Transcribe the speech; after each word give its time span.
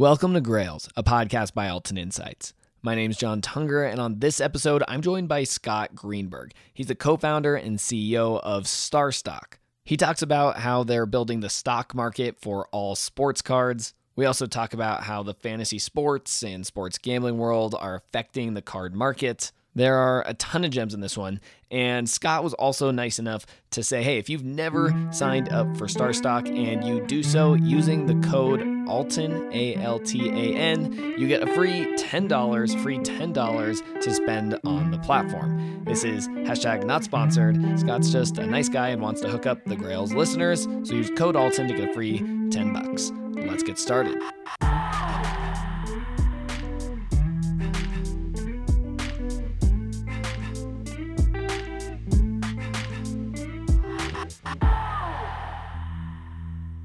Welcome 0.00 0.32
to 0.32 0.40
Grails, 0.40 0.88
a 0.96 1.02
podcast 1.02 1.52
by 1.52 1.66
Altan 1.66 1.98
Insights. 1.98 2.54
My 2.80 2.94
name 2.94 3.10
is 3.10 3.18
John 3.18 3.42
Tunger, 3.42 3.86
and 3.86 4.00
on 4.00 4.20
this 4.20 4.40
episode, 4.40 4.82
I'm 4.88 5.02
joined 5.02 5.28
by 5.28 5.44
Scott 5.44 5.94
Greenberg. 5.94 6.54
He's 6.72 6.86
the 6.86 6.94
co 6.94 7.18
founder 7.18 7.54
and 7.54 7.76
CEO 7.76 8.40
of 8.40 8.64
StarStock. 8.64 9.58
He 9.84 9.98
talks 9.98 10.22
about 10.22 10.56
how 10.56 10.84
they're 10.84 11.04
building 11.04 11.40
the 11.40 11.50
stock 11.50 11.94
market 11.94 12.38
for 12.40 12.66
all 12.72 12.96
sports 12.96 13.42
cards. 13.42 13.92
We 14.16 14.24
also 14.24 14.46
talk 14.46 14.72
about 14.72 15.02
how 15.02 15.22
the 15.22 15.34
fantasy 15.34 15.78
sports 15.78 16.42
and 16.42 16.64
sports 16.64 16.96
gambling 16.96 17.36
world 17.36 17.76
are 17.78 17.96
affecting 17.96 18.54
the 18.54 18.62
card 18.62 18.94
market. 18.94 19.52
There 19.74 19.96
are 19.96 20.24
a 20.26 20.32
ton 20.32 20.64
of 20.64 20.70
gems 20.70 20.94
in 20.94 21.00
this 21.00 21.18
one. 21.18 21.42
And 21.70 22.08
Scott 22.08 22.42
was 22.42 22.54
also 22.54 22.90
nice 22.90 23.18
enough 23.18 23.44
to 23.72 23.82
say, 23.82 24.02
hey, 24.02 24.16
if 24.16 24.30
you've 24.30 24.44
never 24.44 24.94
signed 25.12 25.50
up 25.50 25.76
for 25.76 25.86
StarStock 25.86 26.48
and 26.48 26.82
you 26.82 27.06
do 27.06 27.22
so 27.22 27.52
using 27.52 28.06
the 28.06 28.26
code 28.26 28.79
Altan, 28.90 29.54
A 29.54 29.76
L 29.76 30.00
T 30.00 30.28
A 30.28 30.56
N, 30.56 31.14
you 31.16 31.28
get 31.28 31.42
a 31.42 31.54
free 31.54 31.86
$10, 31.96 32.82
free 32.82 32.98
$10 32.98 34.00
to 34.00 34.12
spend 34.12 34.58
on 34.64 34.90
the 34.90 34.98
platform. 34.98 35.84
This 35.84 36.02
is 36.02 36.26
hashtag 36.28 36.84
not 36.84 37.04
sponsored. 37.04 37.56
Scott's 37.78 38.10
just 38.10 38.38
a 38.38 38.46
nice 38.46 38.68
guy 38.68 38.88
and 38.88 39.00
wants 39.00 39.20
to 39.20 39.28
hook 39.28 39.46
up 39.46 39.64
the 39.64 39.76
Grails 39.76 40.12
listeners. 40.12 40.64
So 40.82 40.94
use 40.94 41.10
code 41.16 41.36
Altan 41.36 41.68
to 41.68 41.74
get 41.74 41.90
a 41.90 41.94
free 41.94 42.18
10 42.50 42.72
bucks. 42.72 43.12
Let's 43.46 43.62
get 43.62 43.78
started. 43.78 44.20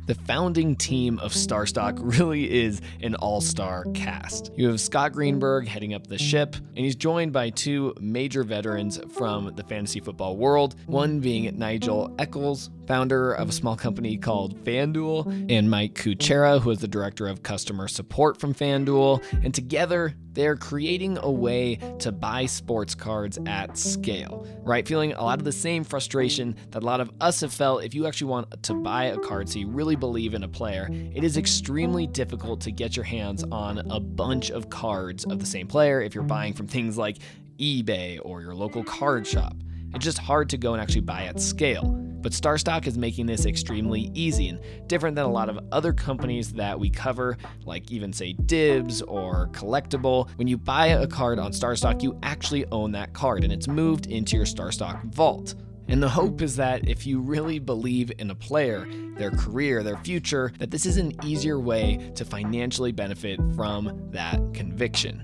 The 0.05 0.13
founding 0.13 0.75
team 0.75 1.17
of 1.17 1.33
StarStock 1.33 1.97
really 1.99 2.63
is 2.63 2.79
an 3.01 3.15
all 3.15 3.41
star 3.41 3.85
cast. 3.95 4.51
You 4.55 4.67
have 4.67 4.79
Scott 4.79 5.13
Greenberg 5.13 5.67
heading 5.67 5.95
up 5.95 6.05
the 6.05 6.19
ship, 6.19 6.55
and 6.55 6.77
he's 6.77 6.95
joined 6.95 7.33
by 7.33 7.49
two 7.49 7.95
major 7.99 8.43
veterans 8.43 8.99
from 9.09 9.55
the 9.55 9.63
fantasy 9.63 9.99
football 9.99 10.37
world, 10.37 10.75
one 10.85 11.21
being 11.21 11.57
Nigel 11.57 12.13
Eccles, 12.19 12.69
founder 12.87 13.33
of 13.33 13.49
a 13.49 13.51
small 13.51 13.75
company 13.75 14.17
called 14.17 14.55
FanDuel, 14.63 15.51
and 15.51 15.69
Mike 15.69 15.93
Kuchera, 15.95 16.61
who 16.61 16.71
is 16.71 16.79
the 16.79 16.87
director 16.87 17.27
of 17.27 17.43
customer 17.43 17.87
support 17.87 18.37
from 18.37 18.53
FanDuel. 18.53 19.23
And 19.43 19.53
together, 19.53 20.13
they're 20.33 20.57
creating 20.57 21.17
a 21.21 21.31
way 21.31 21.77
to 21.99 22.11
buy 22.11 22.45
sports 22.45 22.93
cards 22.93 23.39
at 23.45 23.77
scale, 23.77 24.45
right? 24.63 24.87
Feeling 24.87 25.13
a 25.13 25.23
lot 25.23 25.39
of 25.39 25.45
the 25.45 25.51
same 25.51 25.83
frustration 25.83 26.55
that 26.71 26.83
a 26.83 26.85
lot 26.85 26.99
of 26.99 27.09
us 27.21 27.41
have 27.41 27.53
felt 27.53 27.83
if 27.83 27.93
you 27.93 28.05
actually 28.05 28.27
want 28.27 28.63
to 28.63 28.73
buy 28.73 29.05
a 29.05 29.17
card 29.17 29.49
so 29.49 29.59
you 29.59 29.67
really 29.67 29.95
believe 29.95 30.33
in 30.33 30.43
a 30.43 30.47
player, 30.47 30.89
it 30.91 31.23
is 31.23 31.37
extremely 31.37 32.05
difficult 32.05 32.61
to 32.61 32.71
get 32.71 32.95
your 32.95 33.05
hands 33.05 33.43
on 33.51 33.79
a 33.89 33.99
bunch 33.99 34.51
of 34.51 34.69
cards 34.69 35.23
of 35.25 35.39
the 35.39 35.45
same 35.45 35.67
player 35.67 36.01
if 36.01 36.13
you're 36.13 36.23
buying 36.23 36.53
from 36.53 36.67
things 36.67 36.97
like 36.97 37.17
eBay 37.57 38.19
or 38.23 38.41
your 38.41 38.53
local 38.53 38.83
card 38.83 39.25
shop. 39.25 39.55
It's 39.93 40.03
just 40.03 40.17
hard 40.17 40.49
to 40.49 40.57
go 40.57 40.73
and 40.73 40.81
actually 40.81 41.01
buy 41.01 41.23
at 41.23 41.39
scale. 41.39 42.04
But 42.25 42.31
StarStock 42.31 42.87
is 42.87 42.97
making 42.97 43.27
this 43.27 43.45
extremely 43.45 44.09
easy 44.15 44.47
and 44.47 44.59
different 44.87 45.15
than 45.15 45.25
a 45.25 45.31
lot 45.31 45.47
of 45.47 45.59
other 45.71 45.93
companies 45.93 46.51
that 46.53 46.79
we 46.79 46.89
cover, 46.89 47.37
like 47.65 47.91
even 47.91 48.11
say 48.11 48.33
Dibbs 48.33 49.03
or 49.03 49.49
Collectable. 49.49 50.27
When 50.35 50.47
you 50.47 50.57
buy 50.57 50.87
a 50.87 51.05
card 51.05 51.37
on 51.37 51.51
StarStock, 51.51 52.01
you 52.01 52.17
actually 52.23 52.65
own 52.71 52.91
that 52.93 53.13
card 53.13 53.43
and 53.43 53.53
it's 53.53 53.67
moved 53.67 54.07
into 54.07 54.37
your 54.37 54.47
StarStock 54.47 55.03
vault. 55.13 55.53
And 55.87 56.01
the 56.01 56.09
hope 56.09 56.41
is 56.41 56.55
that 56.55 56.89
if 56.89 57.05
you 57.05 57.19
really 57.19 57.59
believe 57.59 58.11
in 58.17 58.31
a 58.31 58.35
player, 58.35 58.87
their 59.17 59.29
career, 59.29 59.83
their 59.83 59.97
future, 59.97 60.51
that 60.57 60.71
this 60.71 60.87
is 60.87 60.97
an 60.97 61.11
easier 61.23 61.59
way 61.59 62.11
to 62.15 62.25
financially 62.25 62.91
benefit 62.91 63.39
from 63.55 64.09
that 64.09 64.41
conviction. 64.51 65.21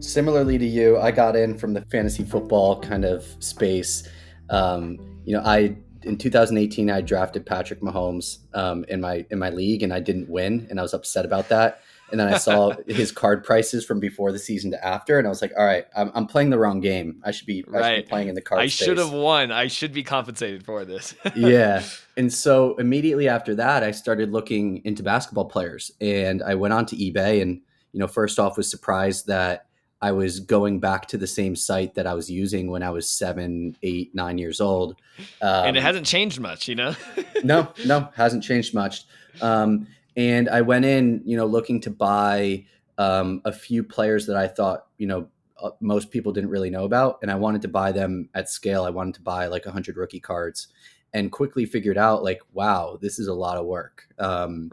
Similarly 0.00 0.58
to 0.58 0.66
you, 0.66 0.98
I 0.98 1.12
got 1.12 1.34
in 1.34 1.56
from 1.56 1.72
the 1.72 1.80
fantasy 1.90 2.24
football 2.24 2.78
kind 2.78 3.06
of 3.06 3.24
space. 3.38 4.06
Um, 4.50 4.98
you 5.28 5.34
know, 5.34 5.42
I 5.44 5.76
in 6.02 6.16
2018 6.16 6.90
I 6.90 7.00
drafted 7.00 7.46
Patrick 7.46 7.80
Mahomes 7.80 8.38
um, 8.54 8.84
in 8.88 9.00
my 9.00 9.26
in 9.30 9.38
my 9.38 9.50
league, 9.50 9.82
and 9.82 9.92
I 9.92 10.00
didn't 10.00 10.28
win, 10.28 10.66
and 10.70 10.78
I 10.78 10.82
was 10.82 10.94
upset 10.94 11.24
about 11.24 11.48
that. 11.48 11.80
And 12.10 12.18
then 12.18 12.32
I 12.32 12.38
saw 12.38 12.72
his 12.86 13.12
card 13.12 13.44
prices 13.44 13.84
from 13.84 14.00
before 14.00 14.32
the 14.32 14.38
season 14.38 14.70
to 14.70 14.84
after, 14.84 15.18
and 15.18 15.26
I 15.26 15.30
was 15.30 15.42
like, 15.42 15.52
"All 15.58 15.64
right, 15.64 15.86
I'm, 15.96 16.10
I'm 16.14 16.26
playing 16.26 16.50
the 16.50 16.58
wrong 16.58 16.80
game. 16.80 17.20
I 17.24 17.30
should 17.30 17.46
be, 17.46 17.64
right. 17.66 17.84
I 17.84 17.96
should 17.96 18.04
be 18.04 18.08
playing 18.08 18.28
in 18.28 18.34
the 18.34 18.40
card." 18.40 18.62
I 18.62 18.66
should 18.66 18.98
have 18.98 19.12
won. 19.12 19.52
I 19.52 19.66
should 19.66 19.92
be 19.92 20.02
compensated 20.02 20.64
for 20.64 20.84
this. 20.84 21.14
yeah, 21.36 21.82
and 22.16 22.32
so 22.32 22.76
immediately 22.76 23.28
after 23.28 23.54
that, 23.56 23.82
I 23.82 23.90
started 23.90 24.32
looking 24.32 24.82
into 24.84 25.02
basketball 25.02 25.46
players, 25.46 25.90
and 26.00 26.42
I 26.42 26.54
went 26.54 26.74
on 26.74 26.86
to 26.86 26.96
eBay, 26.96 27.42
and 27.42 27.60
you 27.92 28.00
know, 28.00 28.08
first 28.08 28.38
off, 28.38 28.56
was 28.56 28.70
surprised 28.70 29.26
that 29.26 29.66
I 30.00 30.12
was 30.12 30.40
going 30.40 30.78
back 30.78 31.06
to 31.08 31.18
the 31.18 31.26
same 31.26 31.56
site 31.56 31.94
that 31.94 32.06
I 32.06 32.14
was 32.14 32.30
using 32.30 32.70
when 32.70 32.82
I 32.82 32.90
was 32.90 33.08
seven, 33.08 33.76
eight, 33.82 34.14
nine 34.14 34.38
years 34.38 34.60
old. 34.60 34.96
Um, 35.42 35.66
and 35.66 35.76
it 35.76 35.80
um, 35.80 35.86
hasn't 35.86 36.06
changed 36.06 36.40
much, 36.40 36.68
you 36.68 36.76
know? 36.76 36.94
no, 37.44 37.72
no, 37.84 38.08
hasn't 38.14 38.44
changed 38.44 38.74
much. 38.74 39.06
Um, 39.40 39.88
and 40.16 40.48
I 40.48 40.60
went 40.60 40.84
in, 40.84 41.22
you 41.24 41.36
know, 41.36 41.46
looking 41.46 41.80
to 41.80 41.90
buy 41.90 42.64
um, 42.96 43.42
a 43.44 43.52
few 43.52 43.82
players 43.82 44.26
that 44.26 44.36
I 44.36 44.46
thought, 44.46 44.86
you 44.98 45.06
know, 45.08 45.28
uh, 45.60 45.70
most 45.80 46.10
people 46.10 46.32
didn't 46.32 46.50
really 46.50 46.70
know 46.70 46.84
about. 46.84 47.18
And 47.22 47.30
I 47.30 47.34
wanted 47.34 47.62
to 47.62 47.68
buy 47.68 47.90
them 47.90 48.28
at 48.34 48.48
scale. 48.48 48.84
I 48.84 48.90
wanted 48.90 49.14
to 49.14 49.22
buy 49.22 49.46
like 49.46 49.64
100 49.64 49.96
rookie 49.96 50.20
cards 50.20 50.68
and 51.12 51.32
quickly 51.32 51.66
figured 51.66 51.98
out, 51.98 52.22
like, 52.22 52.40
wow, 52.52 52.98
this 53.00 53.18
is 53.18 53.26
a 53.26 53.34
lot 53.34 53.56
of 53.56 53.66
work. 53.66 54.06
Um, 54.18 54.70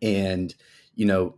and, 0.00 0.54
you 0.94 1.04
know, 1.04 1.34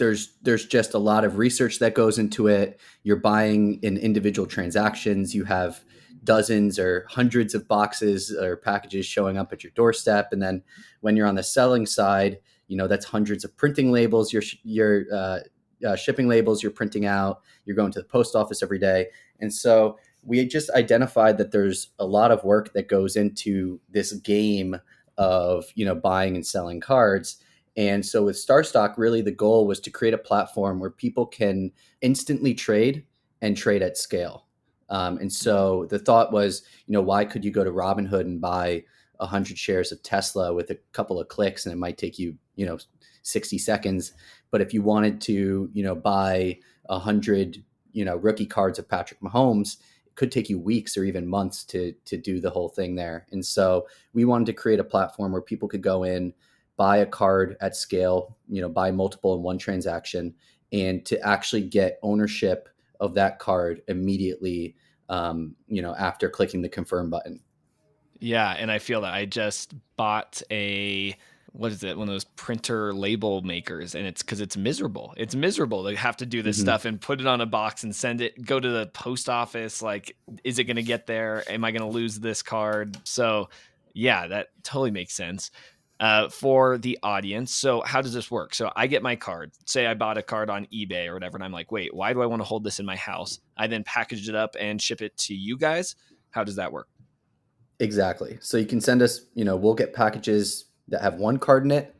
there's 0.00 0.32
there's 0.42 0.64
just 0.64 0.94
a 0.94 0.98
lot 0.98 1.24
of 1.24 1.36
research 1.36 1.78
that 1.78 1.94
goes 1.94 2.18
into 2.18 2.48
it. 2.48 2.80
You're 3.04 3.16
buying 3.16 3.78
in 3.82 3.98
individual 3.98 4.48
transactions. 4.48 5.34
You 5.34 5.44
have 5.44 5.84
dozens 6.24 6.78
or 6.78 7.06
hundreds 7.08 7.54
of 7.54 7.68
boxes 7.68 8.34
or 8.34 8.56
packages 8.56 9.06
showing 9.06 9.36
up 9.36 9.52
at 9.52 9.62
your 9.62 9.72
doorstep, 9.76 10.32
and 10.32 10.42
then 10.42 10.62
when 11.02 11.16
you're 11.16 11.26
on 11.26 11.34
the 11.36 11.42
selling 11.42 11.84
side, 11.84 12.38
you 12.66 12.76
know 12.76 12.88
that's 12.88 13.04
hundreds 13.04 13.44
of 13.44 13.54
printing 13.56 13.92
labels. 13.92 14.32
Your 14.32 14.42
your 14.62 15.04
uh, 15.12 15.38
uh, 15.86 15.96
shipping 15.96 16.28
labels 16.28 16.62
you're 16.62 16.72
printing 16.72 17.04
out. 17.04 17.42
You're 17.66 17.76
going 17.76 17.92
to 17.92 18.00
the 18.00 18.06
post 18.08 18.34
office 18.34 18.62
every 18.62 18.78
day, 18.78 19.08
and 19.38 19.52
so 19.52 19.98
we 20.22 20.44
just 20.46 20.70
identified 20.70 21.36
that 21.38 21.52
there's 21.52 21.88
a 21.98 22.06
lot 22.06 22.30
of 22.30 22.42
work 22.42 22.72
that 22.72 22.88
goes 22.88 23.16
into 23.16 23.80
this 23.90 24.12
game 24.14 24.80
of 25.18 25.66
you 25.74 25.84
know 25.84 25.94
buying 25.94 26.36
and 26.36 26.46
selling 26.46 26.80
cards 26.80 27.36
and 27.76 28.04
so 28.04 28.24
with 28.24 28.36
StarStock, 28.36 28.94
really 28.96 29.22
the 29.22 29.30
goal 29.30 29.66
was 29.66 29.80
to 29.80 29.90
create 29.90 30.14
a 30.14 30.18
platform 30.18 30.80
where 30.80 30.90
people 30.90 31.26
can 31.26 31.70
instantly 32.00 32.54
trade 32.54 33.04
and 33.42 33.56
trade 33.56 33.82
at 33.82 33.96
scale. 33.96 34.46
Um, 34.88 35.18
and 35.18 35.32
so 35.32 35.86
the 35.88 35.98
thought 35.98 36.32
was, 36.32 36.62
you 36.86 36.92
know, 36.92 37.00
why 37.00 37.24
could 37.24 37.44
you 37.44 37.50
go 37.50 37.62
to 37.62 37.70
Robinhood 37.70 38.22
and 38.22 38.40
buy 38.40 38.82
100 39.18 39.56
shares 39.56 39.92
of 39.92 40.02
Tesla 40.02 40.52
with 40.52 40.70
a 40.70 40.78
couple 40.92 41.20
of 41.20 41.28
clicks 41.28 41.64
and 41.64 41.72
it 41.72 41.76
might 41.76 41.98
take 41.98 42.18
you, 42.18 42.34
you 42.56 42.66
know, 42.66 42.78
60 43.22 43.58
seconds. 43.58 44.12
But 44.50 44.60
if 44.60 44.74
you 44.74 44.82
wanted 44.82 45.20
to, 45.22 45.70
you 45.72 45.82
know, 45.82 45.94
buy 45.94 46.58
100, 46.86 47.62
you 47.92 48.04
know, 48.04 48.16
rookie 48.16 48.46
cards 48.46 48.78
of 48.78 48.88
Patrick 48.88 49.20
Mahomes, 49.20 49.76
it 50.06 50.16
could 50.16 50.32
take 50.32 50.50
you 50.50 50.58
weeks 50.58 50.96
or 50.96 51.04
even 51.04 51.28
months 51.28 51.64
to 51.64 51.94
to 52.06 52.16
do 52.16 52.40
the 52.40 52.50
whole 52.50 52.68
thing 52.68 52.94
there. 52.94 53.26
And 53.30 53.44
so 53.44 53.86
we 54.12 54.24
wanted 54.24 54.46
to 54.46 54.52
create 54.54 54.80
a 54.80 54.84
platform 54.84 55.32
where 55.32 55.42
people 55.42 55.68
could 55.68 55.82
go 55.82 56.02
in, 56.02 56.32
buy 56.80 56.96
a 56.96 57.06
card 57.06 57.58
at 57.60 57.76
scale, 57.76 58.38
you 58.48 58.62
know, 58.62 58.68
buy 58.70 58.90
multiple 58.90 59.34
in 59.34 59.42
one 59.42 59.58
transaction, 59.58 60.34
and 60.72 61.04
to 61.04 61.20
actually 61.20 61.60
get 61.60 61.98
ownership 62.02 62.70
of 63.00 63.12
that 63.12 63.38
card 63.38 63.82
immediately, 63.86 64.74
um, 65.10 65.54
you 65.68 65.82
know, 65.82 65.94
after 65.96 66.30
clicking 66.30 66.62
the 66.62 66.70
confirm 66.70 67.10
button. 67.10 67.38
Yeah, 68.18 68.52
and 68.52 68.70
I 68.70 68.78
feel 68.78 69.02
that 69.02 69.12
I 69.12 69.26
just 69.26 69.74
bought 69.98 70.40
a 70.50 71.14
what 71.52 71.70
is 71.70 71.84
it? 71.84 71.98
One 71.98 72.08
of 72.08 72.14
those 72.14 72.24
printer 72.24 72.94
label 72.94 73.42
makers 73.42 73.94
and 73.94 74.06
it's 74.06 74.22
because 74.22 74.40
it's 74.40 74.56
miserable. 74.56 75.12
It's 75.18 75.34
miserable 75.34 75.84
to 75.84 75.94
have 75.96 76.16
to 76.18 76.26
do 76.26 76.40
this 76.40 76.56
mm-hmm. 76.56 76.64
stuff 76.64 76.86
and 76.86 76.98
put 76.98 77.20
it 77.20 77.26
on 77.26 77.42
a 77.42 77.46
box 77.46 77.84
and 77.84 77.94
send 77.94 78.22
it 78.22 78.42
go 78.42 78.58
to 78.58 78.68
the 78.68 78.86
post 78.86 79.28
office 79.28 79.82
like 79.82 80.16
is 80.44 80.58
it 80.58 80.64
going 80.64 80.76
to 80.76 80.82
get 80.82 81.06
there? 81.06 81.44
Am 81.50 81.62
i 81.62 81.72
going 81.72 81.82
to 81.82 81.88
lose 81.88 82.20
this 82.20 82.42
card? 82.42 82.96
So 83.04 83.50
yeah 83.92 84.28
that 84.28 84.48
totally 84.62 84.92
makes 84.92 85.12
sense 85.12 85.50
uh, 86.00 86.30
for 86.30 86.78
the 86.78 86.98
audience. 87.02 87.54
So, 87.54 87.82
how 87.82 88.00
does 88.00 88.14
this 88.14 88.30
work? 88.30 88.54
So, 88.54 88.72
I 88.74 88.86
get 88.86 89.02
my 89.02 89.16
card. 89.16 89.52
Say 89.66 89.86
I 89.86 89.94
bought 89.94 90.18
a 90.18 90.22
card 90.22 90.50
on 90.50 90.66
eBay 90.72 91.06
or 91.06 91.14
whatever, 91.14 91.36
and 91.36 91.44
I'm 91.44 91.52
like, 91.52 91.70
wait, 91.70 91.94
why 91.94 92.12
do 92.12 92.22
I 92.22 92.26
want 92.26 92.40
to 92.40 92.44
hold 92.44 92.64
this 92.64 92.80
in 92.80 92.86
my 92.86 92.96
house? 92.96 93.38
I 93.56 93.66
then 93.66 93.84
package 93.84 94.28
it 94.28 94.34
up 94.34 94.56
and 94.58 94.80
ship 94.80 95.02
it 95.02 95.16
to 95.18 95.34
you 95.34 95.58
guys. 95.58 95.94
How 96.30 96.42
does 96.42 96.56
that 96.56 96.72
work? 96.72 96.88
Exactly. 97.78 98.38
So, 98.40 98.56
you 98.56 98.66
can 98.66 98.80
send 98.80 99.02
us, 99.02 99.26
you 99.34 99.44
know, 99.44 99.56
we'll 99.56 99.74
get 99.74 99.92
packages 99.92 100.64
that 100.88 101.02
have 101.02 101.14
one 101.14 101.38
card 101.38 101.64
in 101.64 101.70
it. 101.70 101.94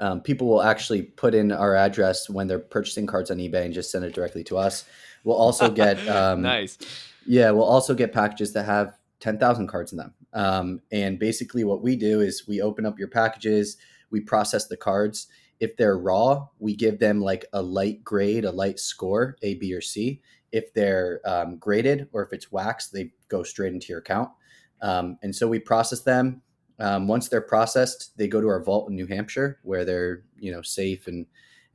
Um, 0.00 0.20
people 0.20 0.48
will 0.48 0.62
actually 0.62 1.02
put 1.02 1.34
in 1.34 1.52
our 1.52 1.76
address 1.76 2.28
when 2.28 2.48
they're 2.48 2.58
purchasing 2.58 3.06
cards 3.06 3.30
on 3.30 3.36
eBay 3.36 3.64
and 3.64 3.74
just 3.74 3.90
send 3.90 4.04
it 4.04 4.14
directly 4.14 4.42
to 4.44 4.56
us. 4.56 4.84
We'll 5.24 5.36
also 5.36 5.70
get 5.70 5.96
um, 6.08 6.42
nice. 6.42 6.78
Yeah, 7.26 7.50
we'll 7.50 7.64
also 7.64 7.94
get 7.94 8.12
packages 8.12 8.52
that 8.54 8.64
have 8.64 8.98
10,000 9.20 9.68
cards 9.68 9.92
in 9.92 9.98
them. 9.98 10.14
Um, 10.34 10.80
and 10.90 11.18
basically, 11.18 11.64
what 11.64 11.82
we 11.82 11.96
do 11.96 12.20
is 12.20 12.46
we 12.46 12.60
open 12.62 12.86
up 12.86 12.98
your 12.98 13.08
packages, 13.08 13.76
we 14.10 14.20
process 14.20 14.66
the 14.68 14.76
cards. 14.76 15.28
if 15.60 15.76
they're 15.76 15.98
raw, 15.98 16.48
we 16.58 16.74
give 16.74 16.98
them 16.98 17.20
like 17.20 17.44
a 17.52 17.62
light 17.62 18.02
grade, 18.02 18.44
a 18.44 18.50
light 18.50 18.80
score, 18.80 19.36
A, 19.42 19.54
B, 19.54 19.72
or 19.72 19.80
C. 19.80 20.20
If 20.50 20.74
they're 20.74 21.20
um, 21.24 21.56
graded 21.58 22.08
or 22.12 22.24
if 22.24 22.32
it's 22.32 22.50
wax, 22.50 22.88
they 22.88 23.12
go 23.28 23.44
straight 23.44 23.72
into 23.72 23.86
your 23.90 24.00
account. 24.00 24.28
Um, 24.80 25.18
and 25.22 25.34
so 25.34 25.46
we 25.46 25.60
process 25.60 26.00
them. 26.00 26.42
Um, 26.80 27.06
once 27.06 27.28
they're 27.28 27.40
processed, 27.40 28.18
they 28.18 28.26
go 28.26 28.40
to 28.40 28.48
our 28.48 28.62
vault 28.62 28.90
in 28.90 28.96
New 28.96 29.06
Hampshire, 29.06 29.60
where 29.62 29.84
they're 29.84 30.24
you 30.36 30.50
know 30.50 30.62
safe 30.62 31.06
and, 31.06 31.26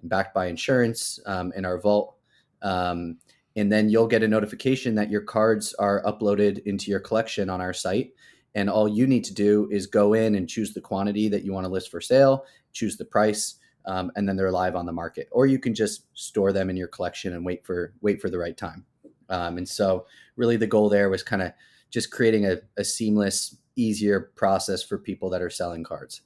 and 0.01 0.09
backed 0.09 0.33
by 0.33 0.47
insurance 0.47 1.19
um, 1.25 1.53
in 1.55 1.63
our 1.63 1.79
vault. 1.79 2.17
Um, 2.61 3.19
and 3.55 3.71
then 3.71 3.89
you'll 3.89 4.07
get 4.07 4.21
a 4.21 4.27
notification 4.27 4.95
that 4.95 5.09
your 5.09 5.21
cards 5.21 5.73
are 5.75 6.03
uploaded 6.03 6.61
into 6.65 6.91
your 6.91 6.99
collection 6.99 7.49
on 7.49 7.61
our 7.61 7.73
site. 7.73 8.11
And 8.57 8.71
all 8.71 8.87
you 8.87 9.05
need 9.05 9.23
to 9.25 9.35
do 9.35 9.69
is 9.71 9.85
go 9.85 10.13
in 10.13 10.33
and 10.33 10.49
choose 10.49 10.73
the 10.73 10.81
quantity 10.81 11.29
that 11.29 11.43
you 11.43 11.53
want 11.53 11.65
to 11.65 11.71
list 11.71 11.91
for 11.91 12.01
sale, 12.01 12.43
choose 12.73 12.97
the 12.97 13.05
price, 13.05 13.59
um, 13.85 14.11
and 14.15 14.27
then 14.27 14.35
they're 14.35 14.51
live 14.51 14.75
on 14.75 14.87
the 14.87 14.91
market. 14.91 15.29
Or 15.31 15.45
you 15.45 15.59
can 15.59 15.75
just 15.75 16.07
store 16.15 16.51
them 16.51 16.71
in 16.71 16.75
your 16.75 16.87
collection 16.87 17.33
and 17.33 17.45
wait 17.45 17.63
for 17.63 17.93
wait 18.01 18.19
for 18.19 18.31
the 18.31 18.39
right 18.39 18.57
time. 18.57 18.83
Um, 19.29 19.57
and 19.57 19.69
so, 19.69 20.07
really, 20.37 20.57
the 20.57 20.65
goal 20.65 20.89
there 20.89 21.07
was 21.07 21.21
kind 21.21 21.43
of 21.43 21.51
just 21.91 22.09
creating 22.09 22.47
a, 22.47 22.57
a 22.77 22.83
seamless, 22.83 23.55
easier 23.75 24.31
process 24.35 24.81
for 24.81 24.97
people 24.97 25.29
that 25.29 25.43
are 25.43 25.51
selling 25.51 25.83
cards. 25.83 26.21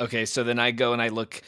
Okay, 0.00 0.24
so 0.24 0.42
then 0.42 0.58
I 0.58 0.70
go 0.70 0.94
and 0.94 1.02
I 1.02 1.08
look 1.08 1.42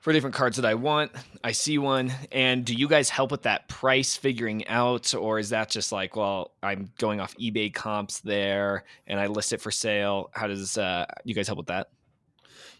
for 0.00 0.12
different 0.12 0.34
cards 0.34 0.56
that 0.56 0.64
I 0.64 0.74
want. 0.74 1.12
I 1.44 1.52
see 1.52 1.78
one, 1.78 2.12
and 2.32 2.64
do 2.64 2.74
you 2.74 2.88
guys 2.88 3.10
help 3.10 3.30
with 3.30 3.42
that 3.42 3.68
price 3.68 4.16
figuring 4.16 4.66
out, 4.66 5.14
or 5.14 5.38
is 5.38 5.50
that 5.50 5.70
just 5.70 5.92
like, 5.92 6.16
well, 6.16 6.52
I'm 6.62 6.90
going 6.98 7.20
off 7.20 7.36
eBay 7.36 7.72
comps 7.72 8.20
there, 8.20 8.84
and 9.06 9.20
I 9.20 9.26
list 9.26 9.52
it 9.52 9.60
for 9.60 9.70
sale? 9.70 10.30
How 10.32 10.46
does 10.46 10.76
uh, 10.78 11.06
you 11.24 11.34
guys 11.34 11.46
help 11.46 11.58
with 11.58 11.68
that? 11.68 11.90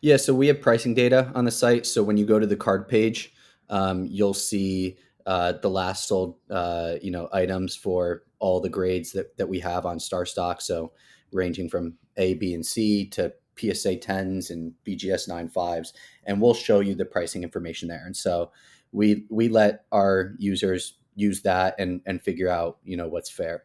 Yeah, 0.01 0.17
so 0.17 0.33
we 0.35 0.47
have 0.47 0.63
pricing 0.63 0.95
data 0.95 1.31
on 1.35 1.45
the 1.45 1.51
site. 1.51 1.87
So 1.87 2.03
when 2.03 2.17
you 2.17 2.25
go 2.25 2.39
to 2.39 2.47
the 2.47 2.57
card 2.57 2.89
page, 2.89 3.35
um, 3.69 4.07
you'll 4.11 4.35
see 4.35 4.97
uh, 5.27 5.53
the 5.61 5.69
last 5.69 6.09
sold, 6.09 6.37
uh, 6.51 6.95
you 7.03 7.11
know, 7.11 7.29
items 7.33 7.77
for 7.77 8.23
all 8.39 8.61
the 8.61 8.71
grades 8.71 9.13
that 9.13 9.37
that 9.37 9.47
we 9.47 9.61
have 9.61 9.85
on 9.85 9.99
StarStock. 9.99 10.63
So 10.63 10.93
ranging 11.33 11.69
from 11.69 11.95
A, 12.17 12.35
B, 12.35 12.55
and 12.55 12.65
C 12.65 13.07
to 13.11 13.33
PSA 13.61 13.97
10s 13.97 14.51
and 14.51 14.73
BGS 14.87 15.29
95s, 15.29 15.93
and 16.25 16.41
we'll 16.41 16.55
show 16.55 16.81
you 16.81 16.95
the 16.95 17.05
pricing 17.05 17.43
information 17.43 17.89
there. 17.89 18.03
And 18.05 18.17
so 18.17 18.51
we 18.93 19.27
we 19.31 19.49
let 19.49 19.85
our 19.93 20.35
users 20.39 20.95
use 21.15 21.43
that 21.43 21.75
and 21.79 22.01
and 22.07 22.23
figure 22.23 22.49
out 22.49 22.79
you 22.85 22.97
know 22.97 23.09
what's 23.09 23.31
fair. 23.31 23.65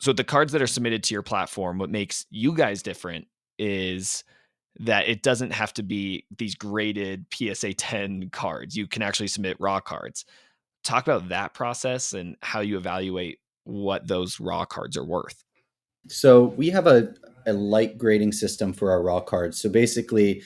So 0.00 0.12
the 0.12 0.24
cards 0.24 0.52
that 0.52 0.62
are 0.62 0.68
submitted 0.68 1.02
to 1.04 1.14
your 1.14 1.22
platform, 1.22 1.78
what 1.78 1.90
makes 1.90 2.24
you 2.30 2.54
guys 2.54 2.82
different 2.82 3.26
is 3.58 4.22
that 4.78 5.08
it 5.08 5.22
doesn't 5.22 5.50
have 5.50 5.72
to 5.74 5.82
be 5.82 6.24
these 6.36 6.54
graded 6.54 7.26
PSA 7.34 7.74
10 7.74 8.30
cards. 8.30 8.76
You 8.76 8.86
can 8.86 9.02
actually 9.02 9.26
submit 9.26 9.56
raw 9.58 9.80
cards. 9.80 10.24
Talk 10.84 11.04
about 11.04 11.30
that 11.30 11.52
process 11.52 12.12
and 12.12 12.36
how 12.42 12.60
you 12.60 12.76
evaluate 12.76 13.40
what 13.64 14.06
those 14.06 14.38
raw 14.38 14.64
cards 14.64 14.96
are 14.96 15.04
worth. 15.04 15.42
So 16.08 16.44
we 16.44 16.70
have 16.70 16.86
a, 16.86 17.14
a 17.46 17.52
light 17.52 17.98
grading 17.98 18.32
system 18.32 18.72
for 18.72 18.90
our 18.90 19.02
raw 19.02 19.20
cards. 19.20 19.60
So 19.60 19.68
basically, 19.68 20.42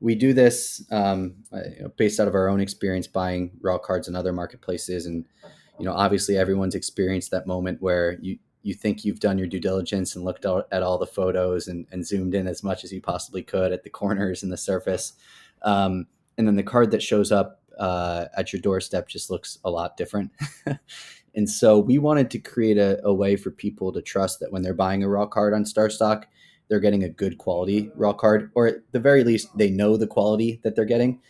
we 0.00 0.14
do 0.14 0.32
this 0.32 0.84
um, 0.90 1.34
uh, 1.52 1.88
based 1.96 2.20
out 2.20 2.28
of 2.28 2.34
our 2.34 2.48
own 2.48 2.60
experience 2.60 3.06
buying 3.06 3.52
raw 3.60 3.78
cards 3.78 4.08
in 4.08 4.14
other 4.14 4.32
marketplaces, 4.32 5.06
and 5.06 5.24
you 5.78 5.86
know, 5.86 5.92
obviously, 5.92 6.36
everyone's 6.36 6.74
experienced 6.74 7.30
that 7.30 7.46
moment 7.46 7.80
where 7.80 8.18
you 8.20 8.38
you 8.62 8.74
think 8.74 9.04
you've 9.04 9.20
done 9.20 9.38
your 9.38 9.46
due 9.46 9.60
diligence 9.60 10.16
and 10.16 10.24
looked 10.24 10.46
at 10.46 10.82
all 10.82 10.96
the 10.96 11.06
photos 11.06 11.68
and, 11.68 11.86
and 11.92 12.06
zoomed 12.06 12.34
in 12.34 12.46
as 12.46 12.62
much 12.62 12.82
as 12.82 12.90
you 12.90 13.00
possibly 13.00 13.42
could 13.42 13.72
at 13.72 13.82
the 13.82 13.90
corners 13.90 14.42
and 14.42 14.50
the 14.50 14.56
surface, 14.56 15.14
um, 15.62 16.06
and 16.38 16.46
then 16.46 16.56
the 16.56 16.62
card 16.62 16.90
that 16.90 17.02
shows 17.02 17.30
up 17.30 17.60
uh, 17.78 18.26
at 18.36 18.52
your 18.52 18.60
doorstep 18.60 19.08
just 19.08 19.30
looks 19.30 19.58
a 19.64 19.70
lot 19.70 19.96
different. 19.96 20.30
And 21.36 21.48
so 21.48 21.78
we 21.78 21.98
wanted 21.98 22.30
to 22.30 22.38
create 22.38 22.78
a, 22.78 23.00
a, 23.04 23.12
way 23.12 23.36
for 23.36 23.50
people 23.50 23.92
to 23.92 24.00
trust 24.00 24.40
that 24.40 24.52
when 24.52 24.62
they're 24.62 24.74
buying 24.74 25.02
a 25.02 25.08
raw 25.08 25.26
card 25.26 25.52
on 25.52 25.64
StarStock, 25.64 26.24
they're 26.68 26.80
getting 26.80 27.02
a 27.02 27.08
good 27.08 27.38
quality 27.38 27.90
raw 27.96 28.12
card, 28.12 28.50
or 28.54 28.66
at 28.68 28.76
the 28.92 29.00
very 29.00 29.24
least, 29.24 29.48
they 29.58 29.70
know 29.70 29.96
the 29.96 30.06
quality 30.06 30.60
that 30.62 30.76
they're 30.76 30.84
getting. 30.84 31.20